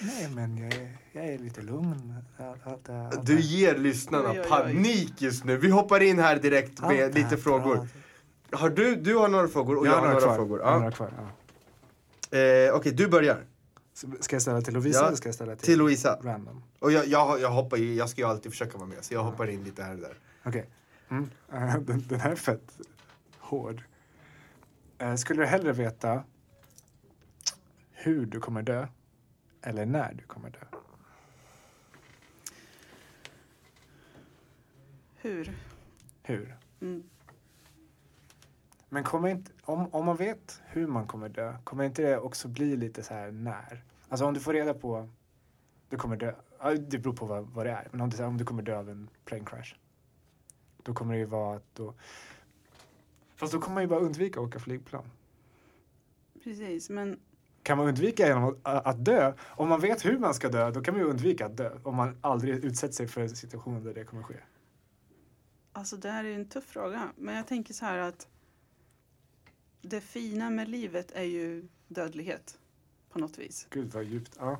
[0.02, 2.14] Nej, men jag är, jag är lite lugn.
[2.38, 4.50] Allt, allt, allt, allt, Du ger lyssnarna Oj, oj, oj.
[4.50, 5.58] panik just nu.
[5.58, 7.88] Vi hoppar in här direkt allt med här lite frågor.
[8.52, 10.36] Har du, du har några frågor och Jag har några kvar.
[10.36, 10.60] frågor.
[10.60, 10.78] Jag Ja.
[10.78, 12.38] några kvar ja.
[12.38, 13.44] Eh, Okej, du börjar.
[14.20, 16.20] Ska jag ställa till Lovisa Ja, eller ska jag ställa till, Till Louisa.
[16.24, 16.64] random?
[16.80, 19.50] Och jag, jag, jag hoppar jag ska ju alltid försöka vara med, så jag hoppar
[19.50, 20.14] in lite här och där.
[20.46, 20.70] Okej.
[21.10, 21.30] Mm.
[21.52, 22.80] eh, Den, den här är fett
[23.40, 23.84] hård.
[24.98, 26.24] Eh, Skulle du hellre veta
[27.92, 28.88] hur du kommer dö
[29.62, 30.60] eller när du kommer dö?
[35.16, 35.58] Hur?
[36.24, 36.56] Hur?
[36.82, 37.04] Mm.
[38.90, 42.48] Men kommer inte, om, om man vet hur man kommer dö, kommer inte det också
[42.48, 43.84] bli lite så här när?
[44.10, 45.10] Alltså om du får reda på
[45.90, 46.34] du kommer dö,
[46.90, 48.90] det beror på vad, vad det är, men om du, om du kommer dö av
[48.90, 49.76] en plane crash.
[50.84, 51.94] Då kommer det ju vara att då,
[53.36, 55.06] fast då kommer man ju bara undvika att åka flygplan.
[56.44, 57.20] Precis, men
[57.64, 59.34] Kan man undvika genom att, att dö?
[59.42, 61.78] Om man vet hur man ska dö, då kan man ju undvika att dö.
[61.84, 64.36] Om man aldrig utsätter sig för en situation där det kommer ske.
[65.74, 67.10] alltså det här är en tuff fråga.
[67.16, 68.28] Men jag tänker så här att
[69.82, 72.60] det fina med livet är ju dödlighet
[73.10, 73.68] på något vis.
[73.70, 74.38] Gud vad djupt.
[74.40, 74.58] Ja.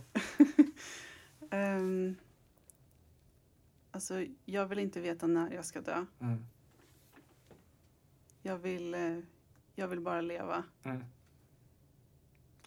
[1.52, 2.16] Um,
[4.00, 6.06] alltså, jag vill inte veta när jag ska dö.
[6.22, 6.46] Mm.
[8.42, 9.18] Jag vill, eh,
[9.76, 10.64] jag vill bara leva.
[10.84, 11.04] Mm.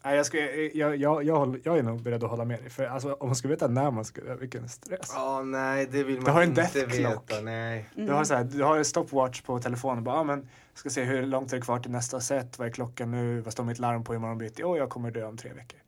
[0.04, 2.70] Nej, jag, ska, jag, jag, jag, håller- jag är nog beredd att hålla med dig.
[2.70, 5.10] För alltså, om man ska veta när man ska dö, vilken stress.
[5.14, 7.30] Ja, nej, det vill Du man har en inte death clock.
[7.30, 7.40] veta.
[7.42, 7.88] Nej.
[7.94, 8.06] Mm.
[8.06, 10.04] Du har, så här, du har en stopwatch på telefonen.
[10.04, 12.58] Bara, ah, men, ska se hur långt är det kvar till nästa set.
[12.58, 13.40] Vad är klockan nu?
[13.40, 14.64] Vad står mitt larm på imorgon bitti?
[14.64, 15.80] Åh, jag kommer dö om tre veckor.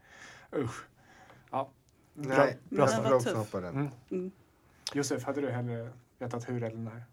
[0.57, 0.85] Usch.
[1.51, 1.71] Ja.
[2.15, 3.11] Bra, Nej, bra Men jag svar.
[3.11, 4.44] vad skulle också tuff.
[4.95, 7.05] Josef, hade du hellre vetat hur eller när?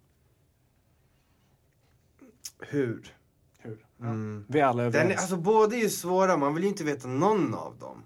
[2.60, 3.16] Hur?
[3.58, 3.86] Hur?
[3.98, 4.06] Ja.
[4.06, 4.46] Mm.
[4.50, 5.14] Vi är alla Den överens.
[5.14, 8.04] är, alltså båda är ju svåra, man vill ju inte veta någon av dem.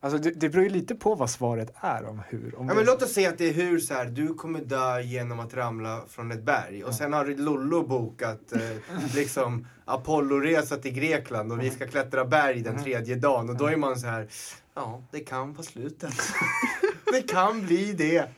[0.00, 2.58] Alltså, det, det beror ju lite på vad svaret är om hur.
[2.58, 5.00] Om Ja, men låt oss säga att det är hur så här, du kommer dö
[5.00, 8.60] genom att ramla från ett berg och sen har Lollo bokat eh,
[9.14, 13.76] liksom Apolloresa till Grekland och vi ska klättra berg den tredje dagen och då är
[13.76, 14.28] man så här,
[14.74, 16.14] ja det kan vara slutet.
[17.12, 18.28] det kan bli det.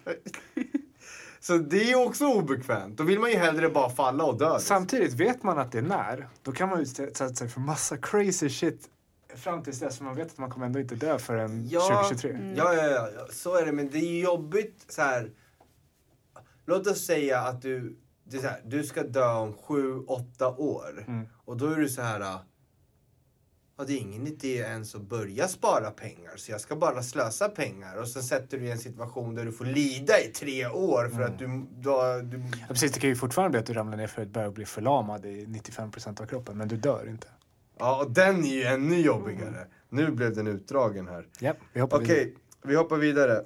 [1.41, 2.97] Så det är ju också obekvämt.
[2.97, 4.45] Då vill man ju hellre bara falla och dö.
[4.45, 4.61] liksom.
[4.61, 8.49] Samtidigt, vet man att det är när, då kan man utsätta sig för massa crazy
[8.51, 8.89] shit
[9.37, 10.01] fram tills dess.
[10.01, 12.03] Man vet att man kommer ändå inte dö förrän Ja.
[12.03, 12.55] 2023.
[12.57, 13.73] Ja, ja, ja, ja, så är det.
[13.73, 15.31] Men det är jobbigt så här.
[16.67, 20.49] Låt oss säga att du, det är så här, du ska dö om sju, åtta
[20.49, 21.05] år.
[21.09, 21.27] Mm.
[21.45, 22.39] Och då är du så här.
[23.81, 27.49] Ja, det är ingen idé ens att börja spara pengar så jag ska bara slösa
[27.49, 31.09] pengar och sen sätter du i en situation där du får lida i tre år
[31.09, 31.47] för att du...
[31.47, 34.29] du, du Ja, precis, det kan ju fortfarande bli att du ramlar ner för att
[34.29, 37.27] börja bli förlamad i 95% av kroppen, men du dör inte.
[37.79, 39.67] ja, och den är ju ännu jobbigare.
[39.89, 41.27] Nu blev den utdragen här.
[41.41, 42.35] Ja, vi hoppar Okej, vidare.
[42.63, 43.45] vi hoppar vidare.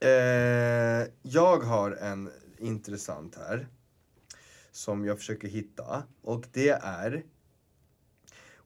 [0.00, 3.68] Eh, jag har en intressant här.
[4.72, 6.02] Som jag försöker hitta.
[6.22, 7.22] Och det är.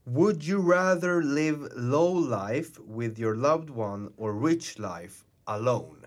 [0.08, 6.06] Would you rather live low life with your loved one or rich life alone?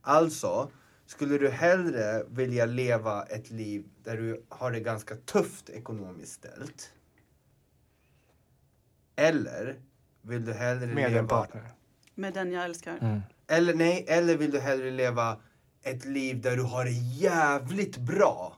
[0.00, 0.70] Alltså,
[1.06, 6.92] skulle du hellre vilja leva ett liv där du har det ganska tufft ekonomiskt ställt?
[9.16, 9.80] Eller
[10.22, 11.20] vill du hellre Med leva...
[11.20, 11.72] en partner.
[12.14, 12.98] Med den jag älskar.
[13.00, 13.20] Mm.
[13.46, 15.40] Eller nej, eller vill du hellre leva
[15.82, 18.56] ett liv där du har det jävligt bra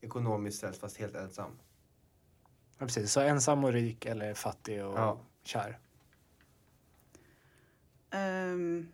[0.00, 1.50] ekonomiskt ställt fast helt ensam?
[2.78, 3.12] Ja, precis.
[3.12, 5.18] Så ensam och rik eller fattig och Ja.
[5.42, 5.78] kär.
[8.10, 8.88] Ehm,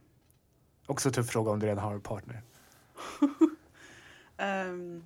[0.86, 2.42] Också tuff fråga om du redan har en partner.
[4.36, 5.04] ehm,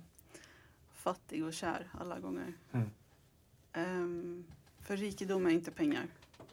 [0.93, 2.53] fattig och kär alla gånger.
[2.71, 2.89] Mm.
[3.73, 4.45] Ehm,
[4.79, 6.07] för rikedom är inte pengar.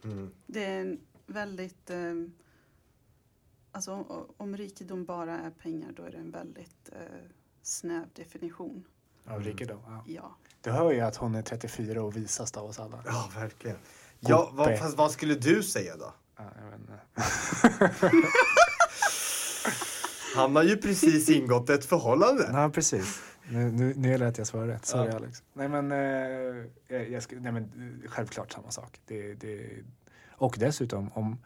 [0.04, 0.30] Mm.
[0.46, 1.90] Det är en väldigt...
[1.90, 2.32] ehm,
[3.72, 7.30] alltså om, om rikedom bara är pengar då är det en väldigt eh,
[7.62, 8.84] snäv definition.
[9.26, 9.80] Av rikedom.
[9.86, 10.04] Ja.
[10.06, 10.36] Ja.
[10.64, 12.98] Du hör ju att hon är 34 och visast av oss alla.
[13.06, 13.76] Ja, verkligen.
[14.20, 16.14] Ja, vad, fast vad skulle du säga då?
[16.36, 16.98] Ja, jag vet inte.
[20.36, 22.50] Han har ju precis ingått ett förhållande.
[22.52, 23.22] Ja, precis.
[23.48, 24.86] Nu, nu, nu gäller det att jag svarar rätt.
[24.86, 25.16] Sorry Ja.
[25.16, 25.42] Alex.
[25.52, 25.98] Nej men, eh,
[26.88, 27.62] jag, jag ska, nej, men
[28.04, 29.00] eh, självklart samma sak.
[29.06, 29.68] Det, det,
[30.30, 31.38] och dessutom om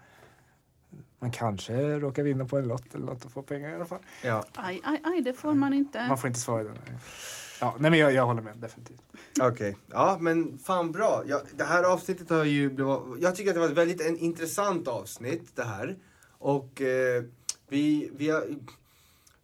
[1.18, 4.02] man kanske råkar vinna på en lott eller något och få pengar i alla fall.
[4.24, 6.08] Ja, Aj, aj, aj, det får man inte.
[6.08, 6.78] Man får inte svara den.
[7.60, 9.02] Ja, nej men jag, jag håller med definitivt.
[9.40, 9.76] okej.
[9.86, 11.22] Ja, men fan bra.
[11.26, 12.94] Ja, det här avsnittet har ju blivit...
[13.20, 15.96] Jag tycker att det var ett väldigt en intressant avsnitt det här.
[16.38, 17.24] Och eh,
[17.68, 18.44] vi, vi, har,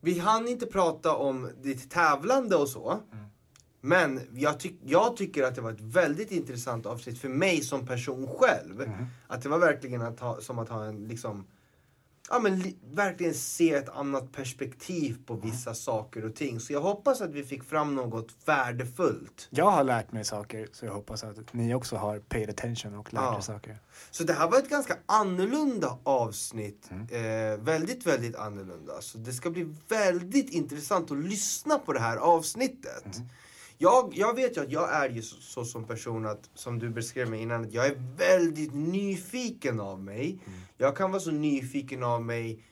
[0.01, 3.01] vi hann inte prata om ditt tävlande och så.
[3.81, 7.87] Men jag, tyck, jag tycker att det var ett väldigt intressant avsnitt för mig som
[7.87, 8.91] person själv.
[9.27, 11.47] Att det var verkligen att ha, som att ha en liksom...
[12.31, 16.61] Ja men li, verkligen se ett annat perspektiv på vissa saker och ting.
[16.61, 19.47] Så jag hoppas att vi fick fram något värdefullt.
[19.51, 23.13] Jag har lärt mig saker så jag hoppas att ni också har paid attention och
[23.13, 23.37] lärt Ja.
[23.37, 23.79] er saker.
[24.11, 26.91] Så det här var ett ganska annorlunda avsnitt.
[27.11, 29.01] Eh, väldigt, väldigt annorlunda.
[29.01, 33.05] Så det ska bli väldigt intressant att lyssna på det här avsnittet.
[33.79, 36.91] Jag, jag vet ju att jag är ju så, så som person att, som du
[36.91, 40.39] beskrev mig innan, att jag är väldigt nyfiken av mig.
[40.77, 42.65] Jag kan vara så nyfiken av mig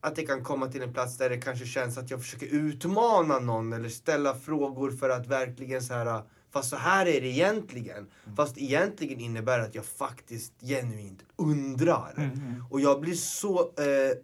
[0.00, 3.38] att det kan komma till en plats där det kanske känns att jag försöker utmana
[3.38, 6.22] någon eller ställa frågor för att verkligen så här
[6.52, 8.06] Fast så här är det egentligen.
[8.36, 12.30] Fast egentligen innebär det att jag faktiskt genuint undrar.
[12.70, 14.16] Och jag blir så eh,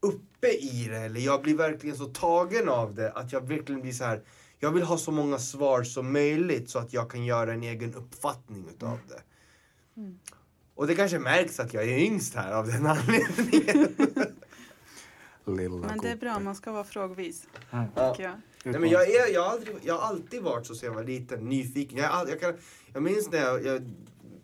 [0.00, 3.92] uppe i det, eller jag blir verkligen så tagen av det att jag verkligen blir
[3.92, 4.22] så här.
[4.62, 7.94] Jag vill ha så många svar som möjligt så att jag kan göra en egen
[7.94, 9.22] uppfattning utav det.
[10.74, 13.94] Och det kanske märks att jag är yngst här av den anledningen.
[15.46, 17.46] Lilla Men det är bra, man ska vara frågvis.
[17.70, 17.86] Mm.
[17.96, 18.16] Ja.
[18.18, 18.40] jag.
[18.64, 21.04] Nej, men jag, är, jag, har aldrig, jag har alltid varit så sen jag var
[21.04, 21.98] liten, nyfiken.
[21.98, 22.54] Jag, all- jag, kan,
[22.92, 23.94] jag minns när jag, jag,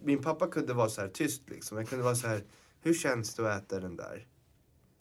[0.03, 1.79] min pappa kunde vara så här tyst liksom.
[1.79, 2.45] Jag kunde vara så här,
[2.81, 4.27] hur känns det att äta den där?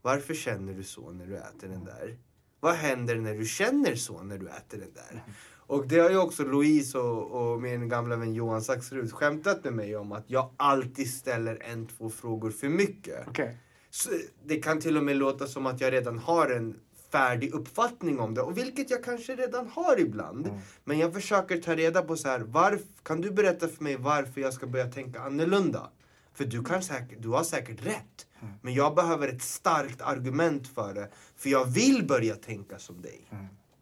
[0.02, 2.18] Varför känner du så när du äter den där?
[2.60, 5.24] Vad händer när du känner så när du äter den där?
[5.68, 9.74] Och det har ju också Louise och, och min gamla vän Johan Saxrud skämtat med
[9.74, 13.28] mig om att jag alltid ställer en, två frågor för mycket.
[13.28, 13.58] Okej.
[13.90, 14.10] Så
[14.46, 16.80] det kan till och med låta som att jag redan har en
[17.12, 18.42] färdig uppfattning om det.
[18.42, 20.50] Och vilket jag kanske redan har ibland.
[20.84, 24.42] Men jag försöker ta reda på så här, varf, kan du berätta för mig varför
[24.42, 25.90] jag ska börja tänka annorlunda?
[26.34, 28.27] För du, kan säkert, du har säkert rätt.
[28.62, 31.10] Men jag behöver ett starkt argument för det.
[31.36, 33.30] För jag vill börja tänka som dig.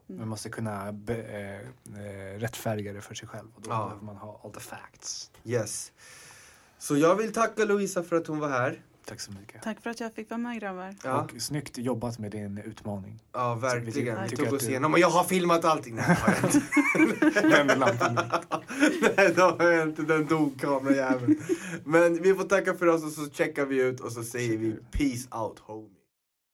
[0.08, 1.16] Man måste kunna be,
[1.88, 3.84] eh, rättfärdiga det för sig själv och då Ja.
[3.86, 5.32] behöver man ha all the facts.
[5.44, 5.92] Yes.
[6.78, 8.82] Så jag vill tacka Louisa för att hon var här.
[9.08, 9.62] Tack så mycket.
[9.64, 10.96] Tack för att jag fick vara med grabbar.
[11.04, 13.20] Ja, Och snyggt jobbat med din utmaning.
[13.34, 14.24] ja verkligen.
[14.30, 15.96] Vi tog att oss igenom och jag har filmat allting.
[15.96, 17.42] Nej, har jag inte.
[17.48, 18.20] Vänder lampan.
[19.18, 20.02] Nej, det har jag inte.
[20.02, 21.38] Den dog kamerajäveln.
[21.84, 24.76] Men vi får tacka för oss och så checkar vi ut och så säger vi
[24.92, 25.90] peace out homie.